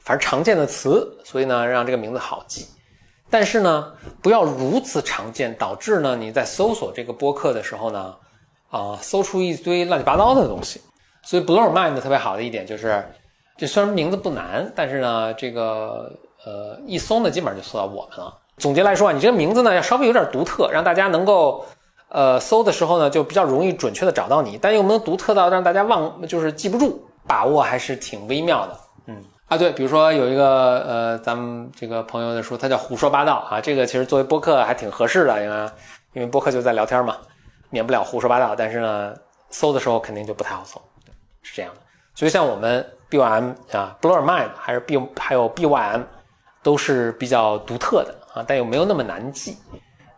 [0.00, 2.64] 反正常见的词，所以呢，让这个名字好记。
[3.28, 8.14] 但是呢，不要如此常见，导致呢你在搜索这个播客的时候呢，
[8.70, 10.80] 啊，搜出一堆乱七八糟的东西。
[11.22, 13.04] 所以 Blow Mind 特别好的一点就是，
[13.58, 16.10] 这虽然名字不难，但是呢，这个
[16.44, 18.32] 呃一搜呢，基本上就搜到我们了。
[18.58, 21.66] 总结来说啊，你这个名字呢要稍微有点独特，让大家能够。
[22.08, 28.78] 呃，搜的时候呢，就比较容易准确的找到你，但又不能独特到让大家忘，就是记不住，把握还是挺微妙的。
[29.06, 35.70] 嗯，啊，对，比如说有一个呃，咱们这个朋友的说他叫胡说八道啊，这个其实作为播客还挺合适的，因为
[36.12, 37.16] 因为播客就在聊天嘛，
[37.70, 39.12] 免不了胡说八道，但是呢，
[39.50, 40.80] 搜的时候肯定就不太好搜，
[41.42, 41.80] 是这样的。
[42.14, 46.02] 所以像我们 BYM 啊，Blow Mind 还是 B 还有 BYM，
[46.62, 49.56] 都是比较独特的啊，但又没有那么难记。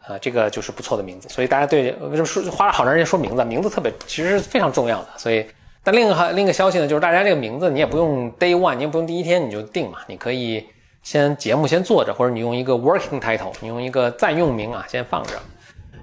[0.08, 3.44] 啊，这个就是不错的名字，所以大家对为什么说花了好长时间说名字？
[3.44, 5.08] 名字特别其实是非常重要的。
[5.18, 5.46] 所以，
[5.84, 10.66] 但另一个另一个消息呢，就是大家这个名字你也不用 day one，你也不用第一天你就定嘛，你可以
[11.02, 15.34] 先节目先做着，或者你用一个 working title，你用一个暂用名啊先放着，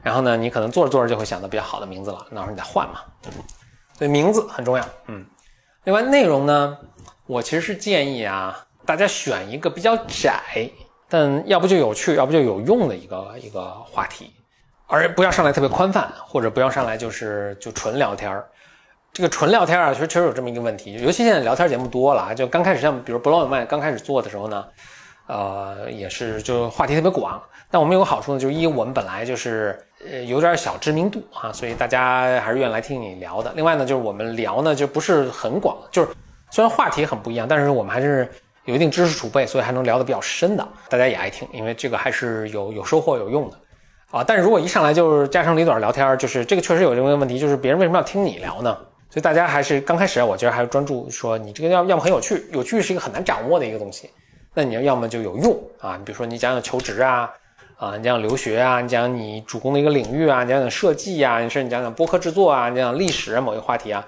[0.04, 3.02] 然后呢，你可能做着做着就会想到比较好的名字了，到时候你再换嘛。
[3.98, 5.26] 所以名字很重要，嗯。
[5.86, 6.78] 另外内容呢，
[7.26, 10.70] 我其实是建议啊，大家选一个比较窄。
[11.08, 14.34] 但要不就有趣，要不就有用的一个一个话题，
[14.88, 18.44] 而不要上来特别宽泛，或者不要上来就是就纯聊天儿。
[19.14, 22.34] 这个纯聊天啊，其实确实有这么一个问题，尤其现在聊天节目多了啊。
[22.34, 24.66] 就刚开始像比如 Blow My 刚开始做的时候呢，
[25.28, 27.42] 呃，也是就话题特别广。
[27.70, 33.54] 但我们有个好处呢，就是一我们本来就是呃有点小知名度啊，所以大家还是愿意来听你聊的。
[33.56, 36.10] 另外呢，就是我们聊呢就不是很广，就是
[36.50, 38.28] 虽然话题很不一样，但是我们还是。
[38.66, 43.58] 有一定知识储备，所以还能聊得比较深的，大家也爱听，因为这个还是有有收获有用的，
[44.12, 44.24] 啊！
[44.24, 48.76] 但是如果一上来就是家长里短聊天，就是这个确实有这个问题，就是别人为什么要听你聊呢？
[49.10, 54.10] 所以大家还是刚开始，我觉得还是专注说你这个要要么很有趣，有趣是一个很难掌握的一个东西，
[54.54, 57.32] 那你要要么就有用啊，你比如说你讲讲求职啊，
[57.78, 64.06] 啊，你讲讲留学啊，你讲你主攻的一个领域啊，你讲讲设计啊，你甚至讲讲播客制作啊，你讲历史某一个话题啊，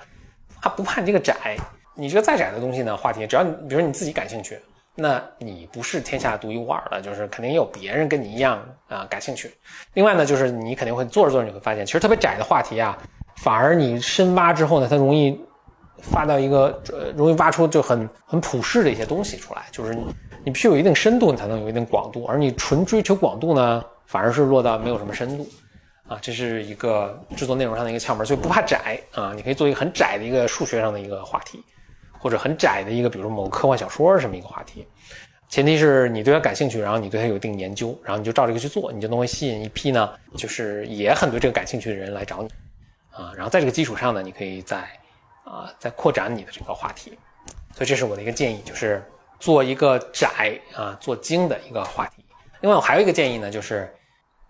[0.62, 1.56] 他不怕你这个窄。
[1.98, 4.60] 你这个再窄的东西呢，话题只要你，比如说你自己感兴趣，
[4.96, 9.52] 那你不是天下独一无二的，就是肯定也有别人跟你一样啊感兴趣。
[9.94, 12.98] 另外呢，就是你肯定会做着做着你会发现，其实特别窄的话题啊，
[13.38, 15.40] 反而你深挖之后呢，它容易
[16.02, 19.64] 发到一个呃，容易挖出就很很普世的一些东西出来。
[19.72, 20.06] 就是你
[20.46, 25.48] 你必须有一定深度，你才能有一定广度，而你纯追求广度呢，反而是落到没有什么深度
[26.08, 26.20] 啊。
[26.22, 31.64] 这是一个制作内容上的一个窍门，所以不怕窄啊，你可以做一个很窄的一个数学上的一个话题。
[32.20, 34.88] 或者很窄的一个，比如某个科幻小说什么一个话题，
[35.50, 42.50] 前提是你对它感兴趣，然后你对它有一定研究，然后你就照这个去做，你就能会吸引一批呢，就是也很对这个感兴趣的人来找你，
[43.12, 44.80] 啊，然后在这个基础上呢，你可以再
[45.46, 47.18] 啊再扩展你的这个话题，
[47.74, 49.02] 所以这是我的一个建议，就是
[49.40, 52.26] 做一个窄啊做精的一个话题。
[52.60, 53.90] 另外我还有一个建议呢，就是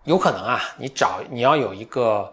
[0.04, 2.32] 有可能啊，你找你要有一个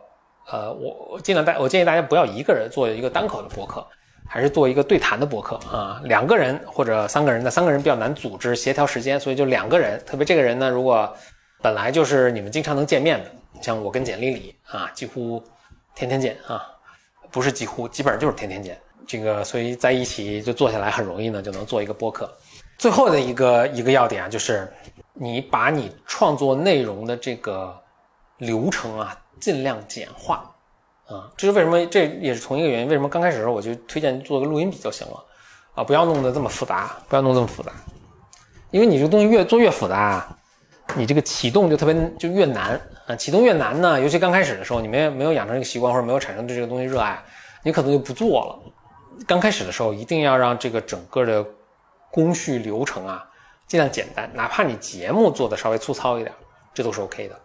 [0.49, 3.85] 呃，我我尽量大，我建议大家不要一个人做一个单口的博客。
[4.27, 10.01] 还是做一个对谈的博客啊，两个人或者三个人，那三个人比较难组织协调时间，所以就两个人。
[10.05, 11.15] 特别这个人呢，如果
[11.61, 15.41] 本来就是你们经常能见面的，像我跟简丽丽啊，几乎
[15.95, 16.65] 天天见啊，
[17.31, 18.77] 不是几乎，基本上就是天天见。
[19.07, 22.31] 这个所以在一起就坐下来很容易呢，就能做一个播客。
[22.77, 24.67] 最后的一个一个要点啊，就是
[25.13, 27.79] 你把你创作内容的这个
[28.37, 30.51] 流程啊，尽量简化。
[31.07, 31.85] 啊，这是为什么？
[31.85, 32.87] 这也是同一个原因。
[32.87, 35.23] 为什么刚开始的时候我就推荐做个录音笔就行了，
[35.75, 37.71] 啊，不要弄得这么复杂，不要弄这么复杂，
[38.71, 40.25] 因为你这个东西越做越复杂，
[40.95, 43.15] 你这个启动就特别就越难啊。
[43.15, 47.23] 启动越难呢，尤其刚开始的时候，你没没有养成这个习惯，或者没有产生对这个东西热爱，
[47.61, 48.73] 你可能就不做了。
[49.27, 51.45] 刚开始的时候，一定要让这个整个的
[52.11, 53.23] 工序流程啊
[53.67, 56.33] 尽量简单，哪怕你节目做的稍微粗糙一点，
[56.73, 57.39] 这都是 OK 的。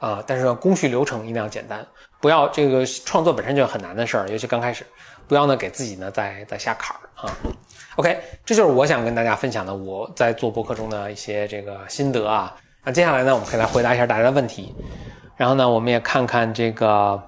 [0.00, 1.84] 啊，但是工序流程一定要简单，
[2.20, 4.84] 不要这个创作本身就很难的事儿，尤其刚开始，
[5.26, 7.34] 不要呢给自己呢再再下坎儿啊。
[7.96, 12.54] OK，这就是我想跟大家分享的我在做博客中的一些这个心得啊。
[12.84, 14.74] 那接下来呢，我们可以来回答一下大家的问题，
[15.36, 17.20] 然后呢，我们也看看这个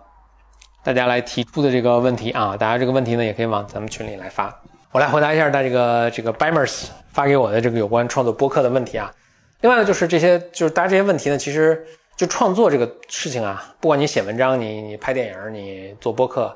[0.84, 4.56] 大家来提出的这个问题啊，大家这个问题呢也可以往咱们群里来发。
[4.92, 9.12] 我来回答一下大家这个这个 Bimers 发给我的这个有关创作播客的问题啊。
[9.60, 11.84] 另外呢，就是这些就是大家这些问题呢，其实
[12.20, 16.54] 就创作这个事情啊，不管你写文章，你你拍电影，你做播客。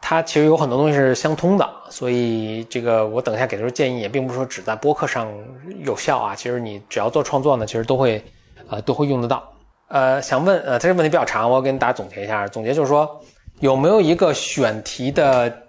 [0.00, 5.32] 它其实有很多东西是相通的，所以这个我等一下给的建议也并不是说只在播客上
[5.84, 6.34] 有效啊。
[6.34, 8.20] 其实你只要做创作呢，其实都会，
[8.68, 9.48] 呃，都会用得到。
[9.86, 12.48] 呃，想问，呃，这个问题比较长，我跟大家总结一下。
[12.48, 13.08] 总结就是说，
[13.60, 15.62] 有没有一个选题的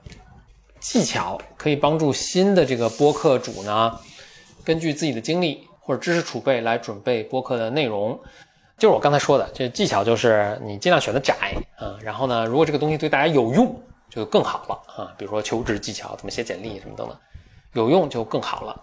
[0.79, 3.95] 技巧，可以帮助新的这个播客主呢，
[4.63, 8.19] 根据自己的经历或者知识储备来准备播客的内容？
[8.77, 13.75] 就是我刚才说的，这技巧就是你尽量选的窄啊，然后呢，如果这个东西对大家有用。
[14.07, 17.17] 就更好了啊，比如说求职技巧，怎么写简历什么等等，
[17.73, 18.81] 有用就更好了。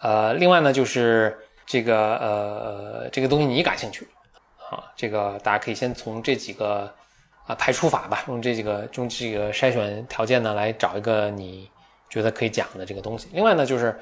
[0.00, 4.06] 呃，另外呢，就是这个呃这个东西你感兴趣
[4.68, 6.92] 啊，这个大家可以先从这几个
[7.46, 11.70] 啊排除法吧，用这几个用这个筛选条件呢来找一个你
[12.10, 13.28] 觉得可以讲的这个东西。
[13.32, 13.98] 另外呢，就是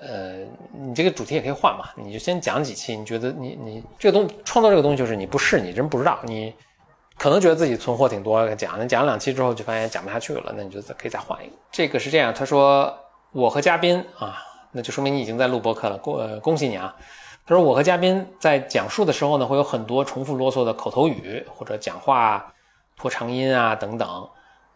[0.00, 0.38] 呃
[0.72, 6.54] 你这个主题也可以换嘛，你就先讲几期，你觉得你你这个东创作这个东西就是你不试你真不知道你。
[7.20, 11.52] 可能觉得自己存货挺多，讲，那讲两期之后就发现讲不下去了，那你就再可以再换一个。
[11.72, 12.96] 这个是这样，他说
[13.32, 14.38] 我和嘉宾啊，
[14.70, 16.94] 那就说明你已经在录播客了，恭呃恭喜你啊。
[17.44, 22.54] 他说我和嘉宾在讲述的时候呢，会有很多重复啰嗦的口头语或者讲话
[22.96, 24.28] 拖长音啊等等，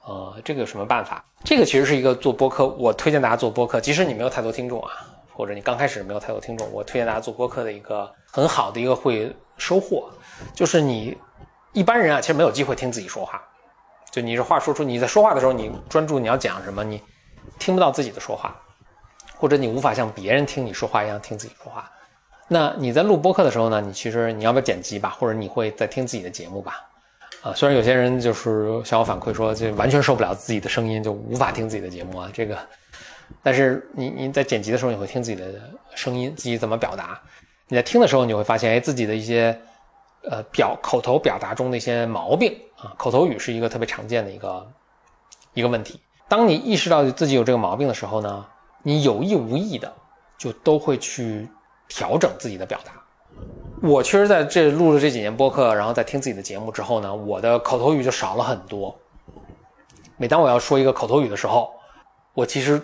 [0.07, 1.25] 呃，这个有什么办法？
[1.45, 4.93] 这个其实是一个做播客，我推荐大家做播客，即使你没有太多听众啊，
[5.33, 10.11] 或者你刚开始没有太多听众，我推荐大家做播客的一个很好的一个会收获，
[10.55, 11.17] 就是你。
[11.75, 13.41] 一般人啊，其实没有机会听自己说话，
[14.11, 17.01] 就你这话说出，你在说话的时候，你专注你要讲什么，你
[17.59, 18.55] 听不到自己的说话，
[19.39, 21.91] 或者你无法像别人听你说话一样听自己说话。
[22.47, 26.87] 那你在录播客的时候呢，你其实你要不要剪辑吧，或者你会在听自己的节目吧？
[27.43, 32.57] 啊，虽然有些人就是向我反馈说，就完全受不了自己的声音，就无法听自己的节目啊，这个，
[33.43, 35.61] 但是你你在剪辑的时候，你会听自己的
[35.95, 37.21] 声音，自己怎么表达？
[37.69, 39.59] 你在听的时候，你会发现，哎，自己的一些。
[40.31, 44.73] 呃，表口头表达中的一些毛病啊，口头语是一个特别常见的一个
[45.53, 46.01] 一个问题。
[46.29, 48.47] 当你意识到自己有这个毛病的时候呢，
[48.85, 49.93] 你有意无意的
[50.39, 51.49] 就都会去
[51.89, 52.93] 调整自己的表达。
[53.83, 58.97] 我确实在这录了这几年播客，然后在听自己的节目之后呢，我的口头语就少了很多。
[60.17, 61.73] 每当我要说一个口头语的时候，
[62.33, 62.81] 我其实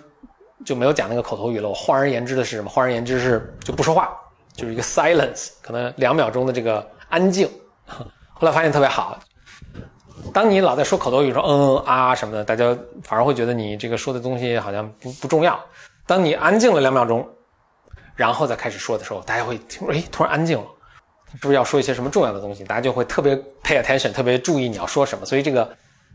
[0.64, 1.68] 就没有讲那个口头语了。
[1.68, 2.68] 我换而言之的是什么？
[2.68, 4.10] 换而言之是就不说话，
[4.54, 6.84] 就是一个 silence，可能两秒钟的这个。
[7.10, 7.48] 安静，
[7.86, 9.18] 后来发现特别好。
[10.30, 15.58] 当你老在说口头语，说嗯嗯啊什么的，大家反而会觉得你这个说的东西好像不不重要。
[16.06, 17.26] 当你安静了两秒钟，
[18.14, 20.66] 然后再开始说的时候，大家会听，哎，突然安静了，
[21.32, 22.64] 是不是要说一些什么重要的东西？
[22.64, 25.26] 大家就会特别 pay attention，特别注意你要说什么。
[25.26, 25.68] 所以这个，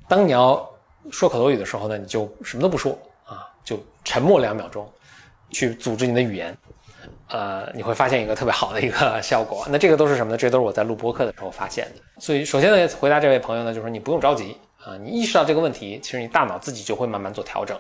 [0.07, 0.67] 当你要
[1.11, 4.89] 说口头语的时候呢，你就什么都不说啊，就沉默两秒钟，
[5.51, 6.57] 去组织你的语言。
[7.29, 9.65] 呃，你会发现一个特别好的一个 效果。
[9.69, 10.37] 那这个都是什么呢？
[10.37, 12.01] 这都是我在录播课的时候发现的。
[12.19, 17.77] 所以，首先呢，回答这位朋友呢，就是你不用着急啊，你意识到这个问题，其实你大脑自己就会慢慢做调整。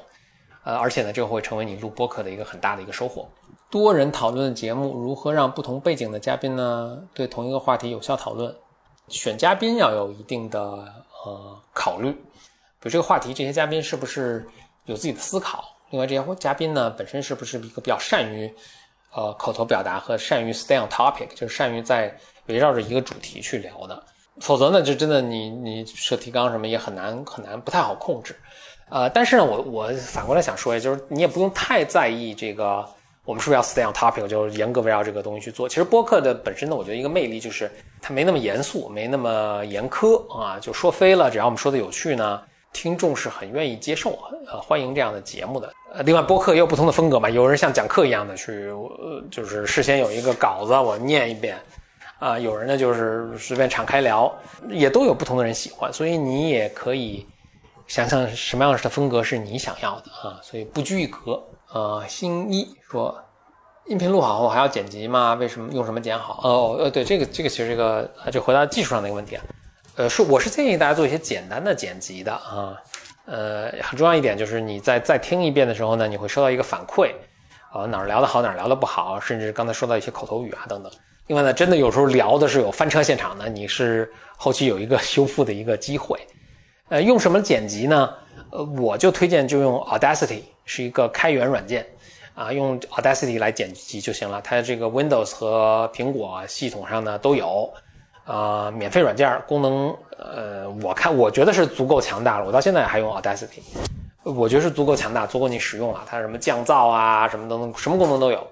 [0.63, 3.29] 呃，而且呢，这个会成为你录播课的一个很大的一个收获。
[3.73, 8.55] 多人讨论的节目，如何让不同背景的嘉宾呢对同一个话题有效讨论？
[9.07, 10.61] 选嘉宾要有一定的
[11.25, 14.47] 呃考虑，比如这个话题，这些嘉宾是不是
[14.85, 15.63] 有自己的思考？
[15.89, 18.53] 另外，这些嘉宾呢本身是不是一个比较善于。
[19.15, 24.03] 呃，口头表达和善于 stay on topic，就是善于在围绕着一个主题去聊的，
[24.39, 28.35] 否则呢，就真的你你设提纲什么也很难很难，不太好控制。
[28.89, 32.83] 呃，但是呢，我我反过来想说，就是你也不用太在意这个，
[33.25, 35.67] 我们是不是要 stay on topic，就是严格围绕这个东西去做。
[35.67, 42.41] 其实播客的本身呢，我觉得一个魅力就是它没那么严肃，没那么严苛啊，就说飞了，只要我们说的有趣呢。
[42.73, 45.71] 听众是很愿意接受、呃欢迎这样的节目的。
[45.93, 51.55] 呃，另外播客也有不同的风格嘛，有人像讲课一样的去，呃，就是事先有一个稿子我念一遍，
[52.17, 54.35] 啊，有人呢就是随便敞开聊，
[54.69, 57.23] 也都有不同的人喜欢，所以你也可以
[57.85, 61.39] 想想什么样的风格是你想要的啊，所以不拘一格。
[61.73, 63.19] 呃，新一说，
[63.87, 65.33] 音频录好后还要剪辑吗？
[65.33, 66.39] 为什么用什么剪好？
[66.43, 69.43] 哦，呃，对，这个这个其实这个就回答技术上的一个问题啊。
[69.95, 72.77] 呃，是我是建议大家做一些简单的剪辑的啊，
[73.25, 77.11] 呃，很重要一点就是你在再听一遍的时候呢，你会收到一个反馈，
[77.71, 80.91] 啊哪儿聊得好哪儿聊得不好，甚至刚才说到一些口头语啊等等。
[81.25, 86.19] 另外呢，真的有时候聊的是有翻车现场的，你是后期有一个 修复的一个机会。
[86.89, 88.13] 呃，用什么剪辑呢？
[88.53, 91.85] 呃，我就推荐就用 Audacity，是一个开源软件，
[92.35, 94.39] 啊，用 Audacity 来剪辑就行了。
[94.41, 97.73] 它这个 Windows 和苹果系统上呢都有。
[98.25, 102.45] 啊，免费软件功能，呃，我看我觉得是足够强大了。
[102.45, 103.59] 我到现在还用 Audacity，
[104.23, 106.05] 我觉得是足够强大，足够你使用了。
[106.07, 108.47] 它什么降噪啊，什么等等，什么功能都有，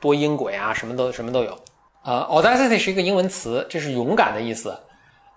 [0.00, 1.58] 多音轨啊，什么都什么都有。
[2.04, 4.78] 呃，Audacity 是一个英文词，这是勇敢的意思，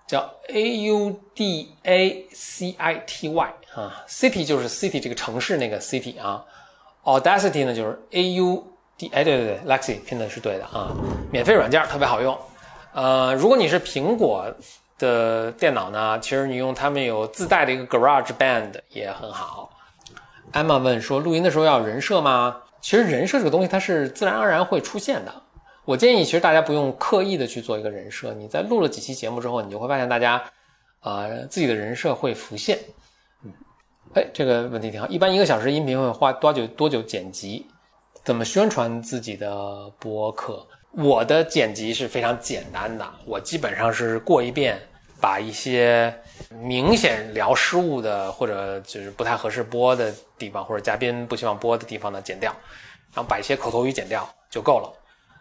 [0.06, 6.44] 叫 A U D A C I T Y 啊，City 就是 City 这个城市那个 City 啊
[7.04, 8.64] ，Audacity 呢就是 A U
[8.96, 10.94] D，哎对对对，Lexi 拼的是对的啊，
[11.30, 12.38] 免费软件特别好用。
[12.92, 14.46] 呃，如果你是苹果
[14.98, 19.70] 的电脑呢，其实你用他们有自带的一个 Garage Band 也很好。
[20.52, 22.56] Emma 问说，录音的时候要人设吗？
[22.80, 25.34] 其实人设这个东西它是自然而然会出现的。
[25.84, 28.32] 我建议，其实大家不用刻意的去做一个人设。
[28.34, 30.40] 你在录了几期节目之后，你就会发现大家，
[31.00, 32.78] 呃，自己的人设会浮现。
[34.14, 35.08] 哎，这个问题挺好。
[35.08, 36.64] 一般一个小时音频会花多久？
[36.68, 37.66] 多久剪辑？
[38.24, 40.64] 怎么宣传自己的播客？
[40.92, 44.80] 我的剪辑是非常简单的，我基本上是过一遍，
[45.20, 46.14] 把一些
[46.62, 52.52] 明显聊失误的或者就是不太合适播的地方，或者嘉宾不希望播的地方呢剪掉，
[53.12, 54.92] 然后把一些口头语剪掉就够了。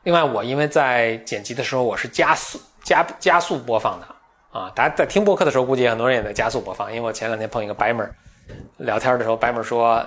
[0.01, 4.71] 另外，我因为在剪辑的时候，我是加速加加速播放的啊。
[4.75, 6.91] 大家在听播客的时候，估计很多人也在加速播放。
[6.91, 8.11] 因为我前两天碰一个白门
[8.77, 10.03] 聊天的时候，白门说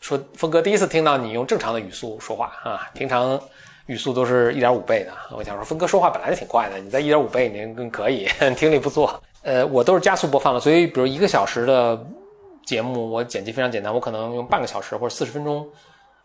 [0.00, 3.40] 说峰哥第一次听到你用正常的语速说话啊，平常
[3.86, 5.12] 语速都是一点五倍的。
[5.36, 9.22] 我想说，峰哥说话本来就挺快的，你在一点五倍，您更可以 听力不错。
[9.42, 12.06] 呃，我都是加速播放的，所以比如一个小时的
[12.64, 15.66] 节目，我剪辑非常简单，我可能用半个小时或者四十分钟。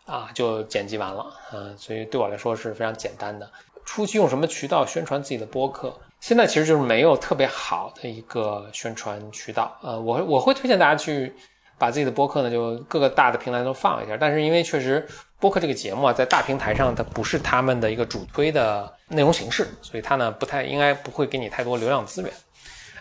[0.04, 3.48] 啊，就剪辑完了，嗯，所以对我来说是非常简单的。
[3.84, 5.96] 初期用什么渠道宣传自己的播客？
[6.22, 9.76] 现在其实就是没有特别好的一个宣传渠道。
[9.82, 11.34] 呃，我我会推荐大家去
[11.76, 14.16] 把自己的播客呢，就各个大的平台都放一下。
[14.16, 15.04] 但是因为确实
[15.40, 22.32] 播客这个节目啊，在大平台上它不是他们的一个主推的内容形式，所以它呢不太应该不会给你太多流量资源。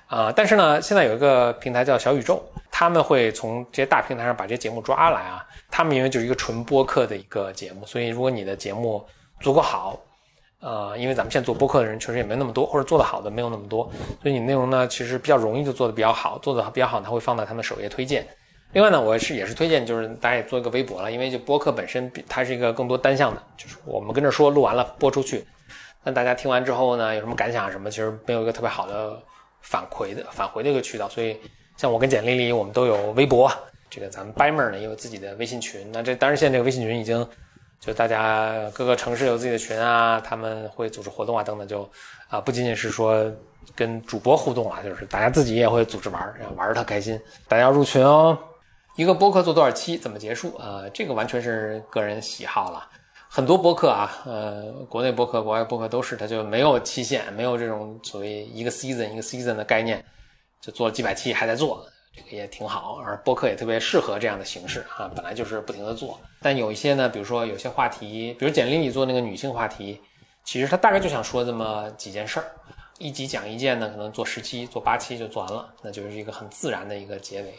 [0.08, 5.46] 啊，但是呢，现在有一个平台叫小宇宙，他们会从这些大平台上把这些节目抓来啊。
[5.70, 9.06] 他们因为就是一个纯播客的一个节目，所以如果你的节目
[9.40, 9.98] 足够好，
[10.62, 13.84] 呃，因为咱们现在做播客的人确实也没那么多，或者做得好的没有那么多，
[14.22, 18.26] 所以你内容呢其实比较容易就做得比较好，做得比较好，它会放在他们首页推荐。
[18.74, 25.46] 另外呢，我是也是推荐，就是大家也做一个微博了，因为就播客本身它是一个更多单向的，就是我们跟这说录完了播出去，
[26.04, 29.22] 那大家听完之后呢有什么感想什么，其实没有一个特别好的。
[29.64, 31.38] 反馈的返回的一个渠道，所以
[31.78, 33.48] 像我跟简丽丽，我们都有微博。
[33.92, 35.88] 这个咱们 b 妹 m 呢也有自己的微信群。
[35.94, 37.24] 那这当然现在这个微信群已经
[37.82, 41.90] 就大家各个城市有自己的群啊，他们会组织活动啊等等，就
[42.30, 43.30] 啊不仅仅是说
[43.76, 47.20] 跟主播互动啊，就是大家自己也会组织玩，玩的特开心。
[47.48, 48.38] 大家要入群哦。
[48.98, 50.84] 一个播客做多少期，怎么结束啊？
[50.94, 52.88] 这个完全是个人喜好了。
[53.28, 60.04] 很多播客啊，呃，国内播客、国外播客都是，它就没有期限，没有这种所谓一个 season 一个 season 的概念，
[60.60, 61.84] 就做了几百期还在做，
[62.16, 63.00] 这个也挺好。
[63.06, 66.20] 而播客也特别适合这样的形式啊，本来就是不停的做。
[66.42, 70.02] 但有一些呢，比如说有些话题，比如简历里做那个女性话题，
[70.44, 72.46] 其实他大概就想说这么几件事儿，
[72.98, 77.54] 一集讲一件呢，可能做十期、做八期就做完了，那就是一个很自然的一个结尾。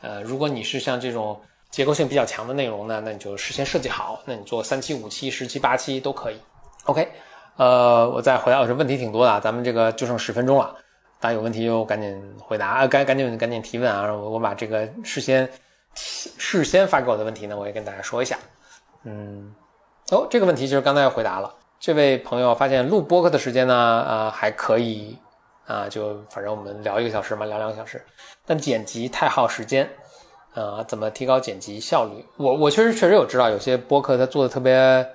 [0.00, 1.40] 呃，如果你是像这种。
[1.72, 6.36] 结构性比较强的内容呢，那你就事先设计好，那你做三期、五期、十期、八期都可以。
[6.84, 7.08] OK，
[7.56, 10.76] 呃，我再回答，这问题挺多的，咱们这个就剩十分钟了，
[11.22, 15.48] 大家有问题就赶紧回答啊，赶赶紧赶紧提问啊，我我把这个事先
[15.94, 18.36] 事先发给我的问题呢，我也跟大家说一下。
[19.04, 19.54] 嗯，
[20.10, 25.16] 哦，这个问题其实刚才回答了，这位朋友发现录播客的时间呢，啊还可以
[25.64, 28.04] 啊，就反正我们聊一个小时嘛，聊两个小时，
[28.44, 29.88] 但剪辑太耗时间。
[30.54, 32.26] 呃，怎么提高剪辑效率？
[32.36, 35.06] 我我确实确实有知道，有些播客他做的特别，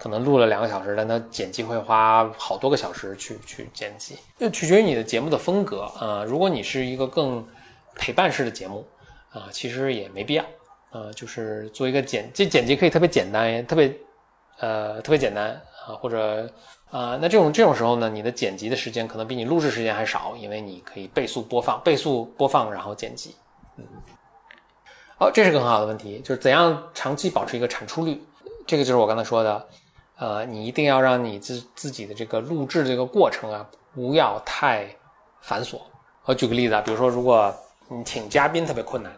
[0.00, 6.24] 可能录了两个小时，但他剪辑会花好多个小时去去剪辑，就取决于你的节目的风格啊。
[6.24, 7.46] 如果你是一个更
[7.96, 8.86] 陪伴式的节目
[9.30, 10.44] 啊，其实也没必要
[10.90, 13.94] 啊，就是做一个剪，这剪辑可以特别简单，特别
[14.58, 15.50] 呃特别简单
[15.86, 16.50] 啊，或者
[16.90, 23.36] 啊，那这种这种时候呢，你的剪辑的时间可能比你录制时间还少，因为你可以倍速播放，倍速播放然后剪辑，
[23.76, 23.84] 嗯。
[25.18, 28.22] 哦，这是个很好的问题，就是怎样长期保持一个产出率？
[28.66, 29.68] 这个就是我刚才说的，
[30.20, 34.86] 呃，你一定要让你自自己的这个录制这个过程啊，不要太
[35.40, 35.80] 繁琐。
[36.26, 37.52] 我举个例子啊，比如说，如果
[37.88, 39.10] 你请嘉宾特别困难，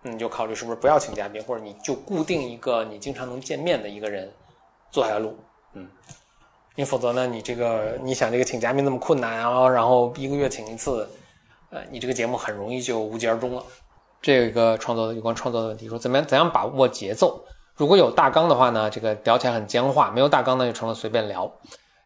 [0.00, 4.32] 你就考虑是不是不要请嘉宾，或者你就固定一个你经常能见面的一个人
[4.90, 5.36] 坐下来录，
[5.74, 5.86] 嗯，
[6.74, 11.06] 你否则呢，你这个你想这个请嘉宾那么困难啊，然后一个月请一次，
[11.68, 13.62] 呃，你这个节目很容易就无疾而终了。
[14.22, 17.44] 这有一个创作的有关创作的问题，说怎么样怎样把握节奏？
[17.78, 21.50] 如果有大纲的话呢，这个聊起来很僵化；没有大纲呢，就成了随便聊。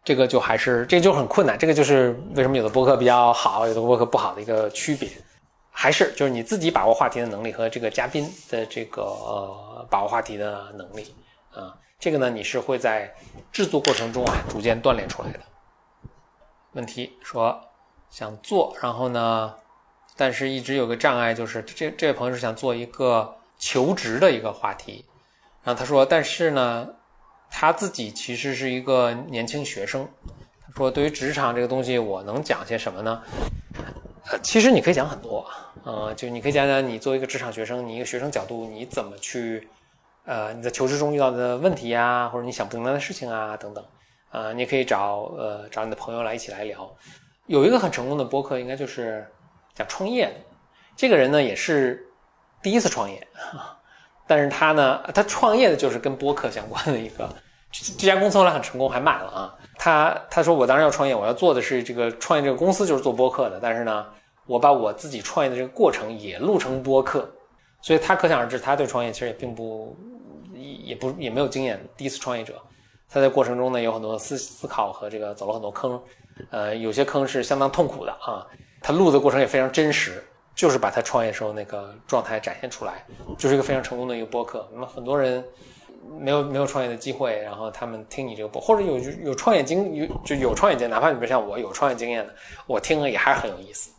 [0.04, 1.58] 这个就还是这就很困难。
[1.58, 5.08] 这个就是为什么有的播客比较好，有的播客不好的一个区别。
[5.70, 11.14] 还是就是你自己把握话题的能力和这个嘉宾的这个呃把握话题的能力
[11.54, 13.10] 啊，这个呢你是会在
[13.50, 15.40] 制作过程中啊逐渐锻炼出来的。
[16.72, 17.58] 问题说
[18.10, 19.54] 想做，然后呢，
[20.14, 25.04] 但是一直有个障碍，就是这这位朋友是想做一个求职的一个话题，
[25.62, 26.88] 然后他说，但是呢，
[27.50, 30.08] 他自己其实是一个年轻学生，
[30.60, 33.22] 他说对于职场这个东西，我能讲些什么呢？
[34.42, 35.46] 其实你可以讲很多，
[35.84, 39.68] 呃，就你可以讲讲你作为一个职场学生，你一个学生角度，你怎么去，
[40.24, 43.84] 呃，你在求职中遇到的问题呀，或者你想不明白的事情啊，等等。
[44.30, 46.90] 呃，你可以找呃找你的朋友来一起来聊。
[47.46, 49.26] 有一个很成功的播客，应该就是
[49.74, 50.34] 讲创业的。
[50.96, 52.06] 这个人呢也是
[52.62, 53.26] 第一次创业，
[54.26, 57.28] 但是他呢，他创业的就是跟播客相关的一个
[57.70, 59.54] 这这家公司后来很成功，还买了啊。
[59.78, 64.06] 他他说我当然要创业，我要做的是这个创业这个公司就是做播客的，但是呢，
[64.46, 67.28] 我把我自己创业的这个过程也录成播客，
[67.80, 69.96] 所以他可想而知，他对创业其实也并不
[70.54, 72.54] 也不也没有经验，第一次创业者。
[73.08, 76.00] 他在过程中呢有很多思思考和这个走了很多坑，
[76.50, 78.46] 呃，有些坑是相当痛苦的啊。
[78.80, 80.24] 他录的过程也非常真实，
[80.54, 83.04] 就是把他创业时候那个状态展现出来，
[83.38, 84.68] 就是一个非常成功的一个播客。
[84.72, 85.44] 那么很多人
[86.20, 92.34] 没有没有创业的机会，然后他们听你这个播，或者有有创业经有就有创业经验，哪怕你比如像我有创业经验的，
[92.66, 93.90] 我听了也还是很有意思。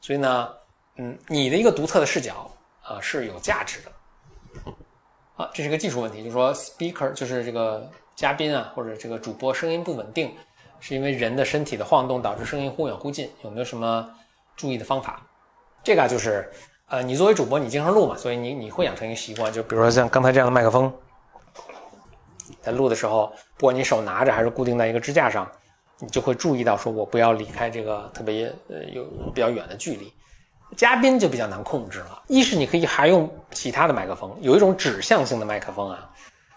[0.00, 0.48] 所以呢，
[0.96, 2.50] 嗯，你的一个独特的视角
[2.82, 3.92] 啊是有价值的。
[5.36, 7.90] 啊，这是个技术问题，就是说 speaker 就是这个。
[8.14, 10.30] 嘉宾啊，或者这个主播声音不稳定，
[10.80, 14.06] 是因为人的身体的晃动导致声音忽远忽近，有没有什么
[14.54, 15.26] 注意的方法？
[15.84, 16.50] 这个就是，
[16.88, 20.92] 呃，你作为主播，你经常录嘛，所以你你会养成一个习惯，就比如说像刚才这样的麦克风，
[22.60, 25.50] 在录的时候，不管你手拿着还是固定在一个支架上，
[25.98, 29.04] 你就会注意到，说我不要离开这个特别呃有
[29.34, 30.12] 比较远的距离。
[30.76, 36.08] 嘉宾就比较难控制了，一是你可以还用其他的麦克风，有一种指向性的麦克风啊。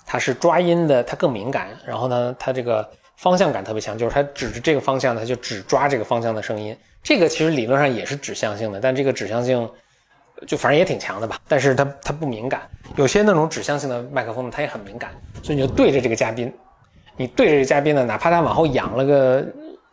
[0.05, 1.75] 它是抓音的，它更敏感。
[1.83, 2.87] 然后呢，它这个
[3.17, 6.75] 方向感特别强，就是它指着这个方向，它就只抓这个方向的声音。
[7.01, 9.69] 这个其实理论上也是指向性的，但这个指向性
[10.47, 11.39] 就反正也挺强的吧。
[11.47, 12.69] 但是它它不敏感。
[12.95, 15.11] 有些那种指向性的麦克风呢，它也很敏感，
[15.43, 16.53] 所以你就对着这个嘉宾，
[17.15, 19.45] 你对着这个嘉宾呢，哪怕他往后仰了个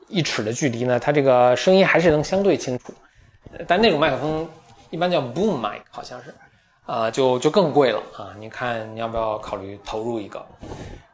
[0.08, 2.92] 一尺的距离呢，它这个声音还是能相对清楚。
[3.66, 4.48] 但那种麦克风
[4.90, 6.34] 一般叫 boom mic，好像是。
[6.84, 8.34] 啊，就就更贵了啊！
[8.40, 10.44] 你看你要不要考虑投入一个？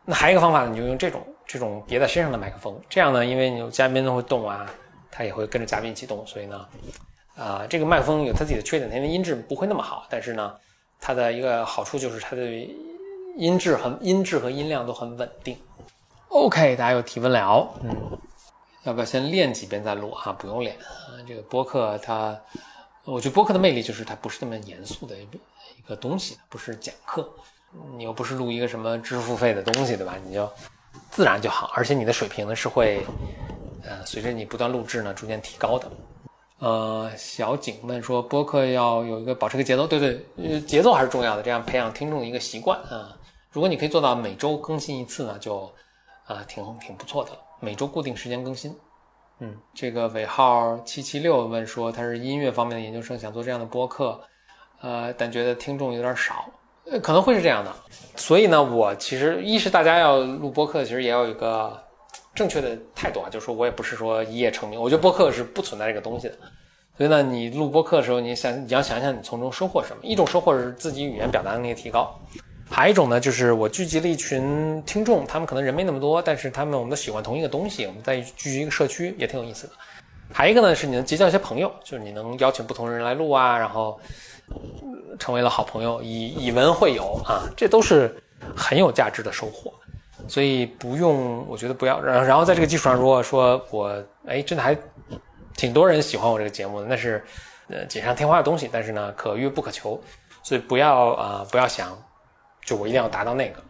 [0.06, 2.80] 那还有一个方法呢，你就用这种这种别在身上的麦克风。
[2.88, 4.70] 这样呢，因为你嘉宾都会动啊，
[5.10, 6.68] 它也会跟着嘉宾一起动，所以呢，
[7.34, 10.06] 啊，这个麦克风有它自己的缺点，它的音质不会那么好。
[10.10, 10.54] 但是呢，
[11.00, 12.46] 它的一个好处就是它的
[13.36, 15.56] 音质很音质和音量都很稳定。
[16.28, 18.18] OK，大家有提问了，嗯，
[18.84, 20.32] 要不要先练几遍再录啊？
[20.38, 22.38] 不用练啊，这个播客它。
[23.04, 25.26] 我觉得播客的魅力就是它不是那么严肃的一
[25.88, 27.26] 个东西，不是讲课，
[27.96, 30.14] 你又不是录一个什么知识付费的东西，对吧？
[30.26, 30.46] 你就
[31.10, 33.04] 自然就好，而且你的水平呢是会，
[33.82, 35.90] 呃，随着你不断录制呢逐渐提高的。
[36.58, 43.16] 呃，小景问说播客要有一个保持个节奏，对对，呃节奏还是重要的，这样培养听众的一个习惯啊。
[43.50, 45.72] 如果你可以做到每周更新一次呢，就
[46.26, 47.30] 啊挺挺不错的，
[47.60, 48.76] 每周固定时间更新。
[49.40, 54.20] 嗯，这个尾号七七六问说他是音乐方面的研究生，想做这样的播客，
[54.80, 56.50] 呃，但觉得听众有点少，
[57.02, 57.72] 可能会是这样的。
[58.16, 61.80] 所以呢，我其实一是大家要录播客，其实也要有一个
[62.34, 66.34] 正确的态度啊，就是说我也不是说一夜成名，我觉得播客是不存在这个东西的。
[66.96, 72.12] 所以呢，你录播客的时候，你想你要想想你从中收获什么，一种收获是自己语言表达能力提高。
[72.68, 79.72] 还有一种呢，就是我聚集了一群听众，他们可能人没那么多，但是他们我们都喜欢同一个东西，我们在聚集一个社区也挺有意思的。
[80.32, 83.98] 还有一个呢，是你能结交一些朋友，就是你能邀请不同人来录啊，然后
[85.18, 88.16] 成为了好朋友，以以文会友啊，这都是
[88.56, 89.72] 很有价值的收获。
[90.26, 92.00] 所以不用，我觉得不要。
[92.00, 94.76] 然然后在这个基础上，如果说我哎真的还
[95.56, 97.24] 挺多人喜欢我这个节目的，那是
[97.68, 100.00] 呃锦上添花的东西，但是呢可遇不可求，
[100.42, 101.96] 所以不要啊不要想。
[102.66, 103.64] 就我一定要达到那个，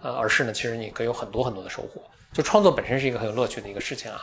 [0.00, 2.00] 呃，而是呢，其实你可以有很多很多的收获。
[2.32, 4.20] 就创作本身是一个很有乐趣的一个事情啊。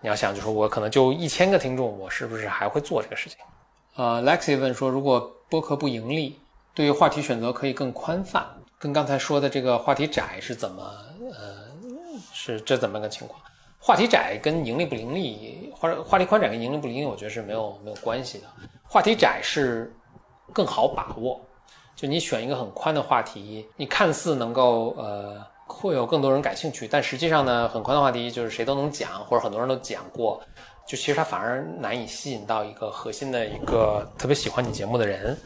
[0.00, 3.38] 你要想，就说我可能就一千个听众，我是不是还会做这个事情？
[3.96, 6.38] 呃，Lexi 问说，如果播客不盈利，
[6.74, 8.44] 对于话题选择可以更宽泛，
[8.78, 10.82] 跟刚才说的这个话题窄是怎么，
[11.32, 11.64] 呃，
[12.32, 13.40] 是这怎么个情况？
[13.78, 18.44] 话题窄跟盈利不盈利，或者话题宽窄跟盈利不盈利，我觉得是没有没有关系的。
[18.82, 19.94] 话题窄是
[20.52, 21.40] 更好把握。
[21.94, 30.42] 就你选一个很宽的话题，你看似能够呃会有更多人感兴趣，但实际上呢，很宽的话题就是谁都能讲，或者很多人都讲过，
[30.86, 35.36] 就其实它反而难以吸引到一个核心的一个特别喜欢你节目的人。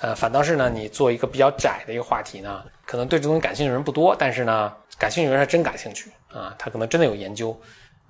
[0.00, 7.58] 呃，反倒是呢，你做一个比较窄的一个话题呢，可能对这东西感兴趣的人不多，但是呢，感兴趣的人还真感兴趣啊，他可能真的有研究，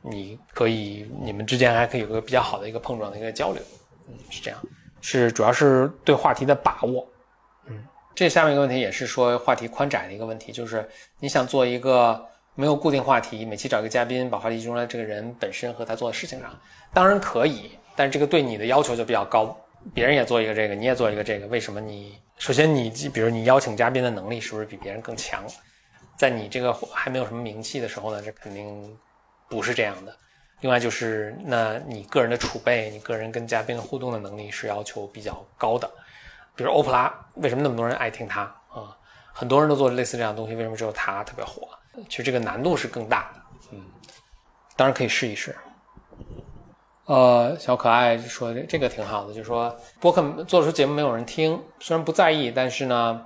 [0.03, 3.63] 你可以你们之间还可以有个比较好的一个碰撞的一个交流，
[4.09, 4.61] 嗯，是这样，
[5.01, 7.07] 是主要是对话题的把握，
[7.67, 10.89] 嗯，这下面一个问题也是说话题宽窄的一个问题，就是
[11.21, 12.21] 你想做一个
[12.57, 16.59] 没有固定话题，每期找一个嘉宾，把话题集中在这个人本身和他做的事情上，
[16.93, 19.57] 当然可以，但是这个对你的要求就比较高。
[19.95, 25.45] 别人也做一个这个，你也做一个这个，为什么你首先你比如你邀请嘉宾的能力是不是比别人更强？
[26.17, 28.99] 在你这个还没有什么名气的时候呢，这肯定
[29.51, 30.17] 不是这样的。
[30.61, 35.87] 另外就是，那你个人的储备，你个人跟嘉宾的互动的能力是要求比较高的。
[36.55, 38.41] 比如欧普拉，为什么那么多人爱听他
[38.71, 38.97] 啊？
[39.35, 41.69] 很多人都做类似这样的东西，为什么只有他特别火？
[42.09, 43.41] 其实这个难度是更大的。
[43.73, 43.81] 嗯，
[44.77, 45.55] 当然可以试一试。
[47.07, 53.25] 呃，小可爱说这个挺好的，就说播客做出节目没有人听，虽然不在意，但是呢，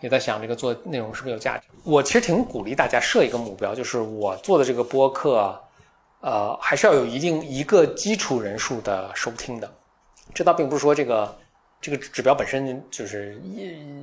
[0.00, 1.68] 也在想这个做内容是不是有价值。
[1.84, 5.56] 我其实挺鼓励大家设一个目标，就是我做的这个播客，
[6.20, 9.72] 呃，还是要有一定一个基础人数的收听的。
[10.34, 11.38] 这倒并不是说这个
[11.80, 13.40] 这个指标本身就是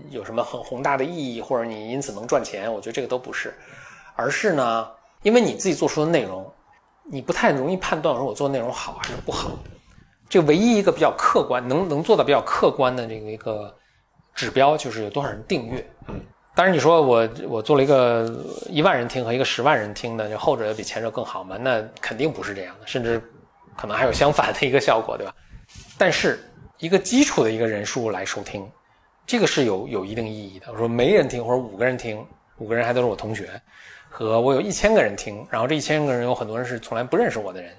[0.10, 3.54] 有什么很宏大的意义，或者你因此能赚钱，我觉得这个都不是，
[4.20, 4.88] 而是呢，
[5.24, 6.46] 因为你自己做出的内容。
[7.12, 9.50] 你不太容易判断说我做的内容好还是不好，
[10.30, 13.76] 这唯一一个比较客观能能做到比较客观的这个一个
[14.36, 15.84] 指标就是有多少人订阅。
[16.08, 16.22] 嗯，
[16.54, 18.32] 当然你说我我做了一个
[18.70, 21.58] 一万人听和一个十万人听的，这后者要比前者更好吗？
[21.60, 23.20] 那肯定不是这样的，甚至
[23.76, 25.34] 可能还有相反的一个效果，对吧？
[25.98, 26.40] 但是
[26.78, 28.70] 一个基础的一个人数来收听，
[29.26, 30.68] 这个是有有一定意义的。
[30.72, 32.24] 我说没人听或者五个人听，
[32.60, 33.50] 五个人还都是我同学。
[34.10, 37.72] 和我有一千个人听，然后这一千个人有很多人是从来不认识我的人，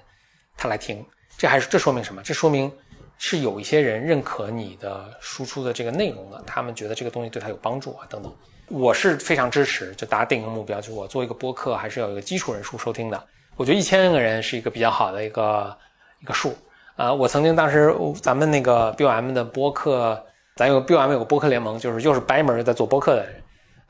[0.57, 1.05] 他来听，
[1.37, 2.21] 这还是这说明什么？
[2.23, 2.71] 这说明
[3.17, 8.33] 是有一些人认可你的输出的这个内容的，他们觉得这个东西对他有帮助啊等等。
[8.69, 13.23] 我是非常支持，就大家定一个目标，就是我做一个播客还是要有一个基础人数收听的。
[13.57, 15.77] 我觉得一千个人是一个比较好的一个
[16.21, 16.55] 一个数。
[16.95, 20.23] 呃，我曾经当时咱们那个 B O M 的播客，
[20.55, 23.40] 咱有 B O M 有个播客联盟，就是又是白门在做播客的人。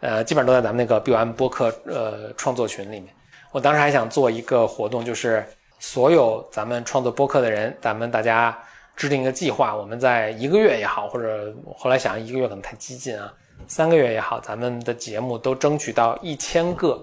[0.02, 3.14] 呃，基本上都在咱们那个 B O M 播客呃创作群里面。
[3.52, 5.46] 我当时还想做一个活动，就是
[5.80, 8.58] 所有咱们创作播客的人，咱们大家
[8.96, 13.32] 制定一个计划，我们在一个月也好，或者后来想一个月可能太激进啊，
[13.68, 17.00] 三个月也好，咱们的节目都争取到一千个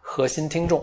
[0.00, 0.80] 核心听众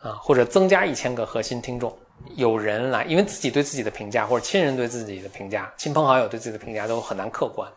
[0.00, 1.92] 啊，或者增加一千个核心听众，
[2.36, 7.68] 有人来，因为自己对自己的评价或者亲人对自己的评价，亲朋好友对自己的评价都很难客观，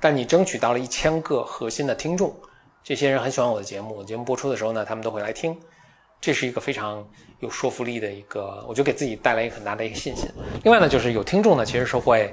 [0.00, 2.34] 但你争取到了一千个核心的听众。
[2.82, 5.56] 这些人很喜欢我的节目，节目播出的时候呢，他们都会来听，
[6.20, 7.06] 这是一个非常
[7.38, 10.28] 有说服力的一个，我就给自己带来一个很大的一个信心。
[10.64, 12.32] 另外呢，就是有听众呢，其实是会，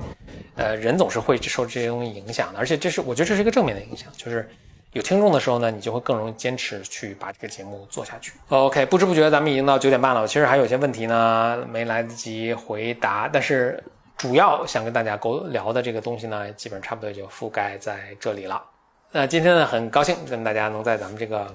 [0.55, 4.49] 呃，人总是会受这些东西影响的，而且这是我觉得这是一个正面的影响，就是
[4.93, 8.31] 有听众的时候呢，你就会更容易坚持去把这个节目做下去。
[8.49, 13.83] OK，不知不觉咱们已经到九点半了，我其实还有些问题呢没来得及回答，但是
[14.17, 18.61] 主要想跟大家沟聊的这个东西呢，基本上差不多就覆盖在这里了。
[19.09, 21.47] 那今天呢，很高兴跟大家能在咱们这个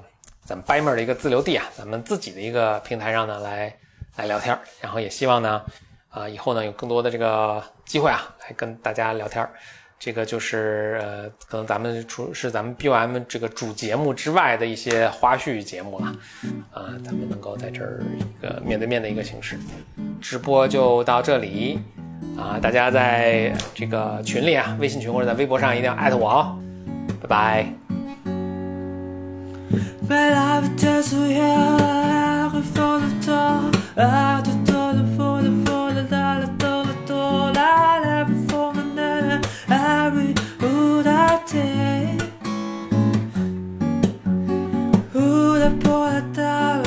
[0.42, 3.72] 咱们 Bimer 的一个自留地啊，咱们自己的一个平台上呢来
[4.16, 5.62] 来聊天然后也希望呢，
[6.09, 9.46] 啊以后呢有更多的这个机会啊，来跟大家聊天
[9.98, 16.07] 这个就是呃，可能咱们除是咱们 BOM 这个主节目之外的一些花絮节目了，
[16.72, 19.59] 啊，咱们能够在这儿一个面对面的一个形式，
[20.22, 21.78] 直播就到这里
[22.36, 26.59] 啊，大家在这个群里啊，微信群或者在微博上一定要艾特我哦。
[27.23, 27.75] Bye bye.
[30.01, 36.05] Weil habe das woher vor der Tor, ah, du Tor, du vor der Vor, der
[36.05, 42.18] da, der Tor, der Tor, la, la, before the night, every who that day.
[45.12, 46.82] Who that boy that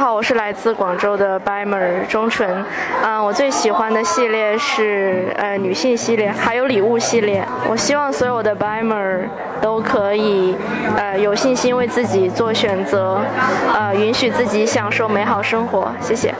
[0.00, 2.64] 好，我是来自广州的 Bimer 钟纯。
[3.02, 7.46] 嗯，我最喜欢的系列是呃女性系列，还有礼物系列。
[7.68, 9.24] 我希望所有的 Bimer
[9.60, 10.56] 都可以
[10.96, 13.20] 呃有信心为自己做选择，
[13.74, 15.92] 呃允许自己享受美好生活。
[16.00, 16.34] 谢谢。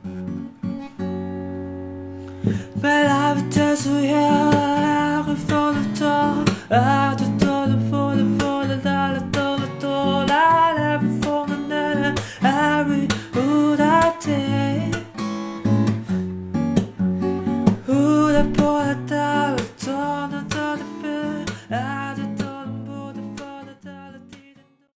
[14.21, 14.70] protected.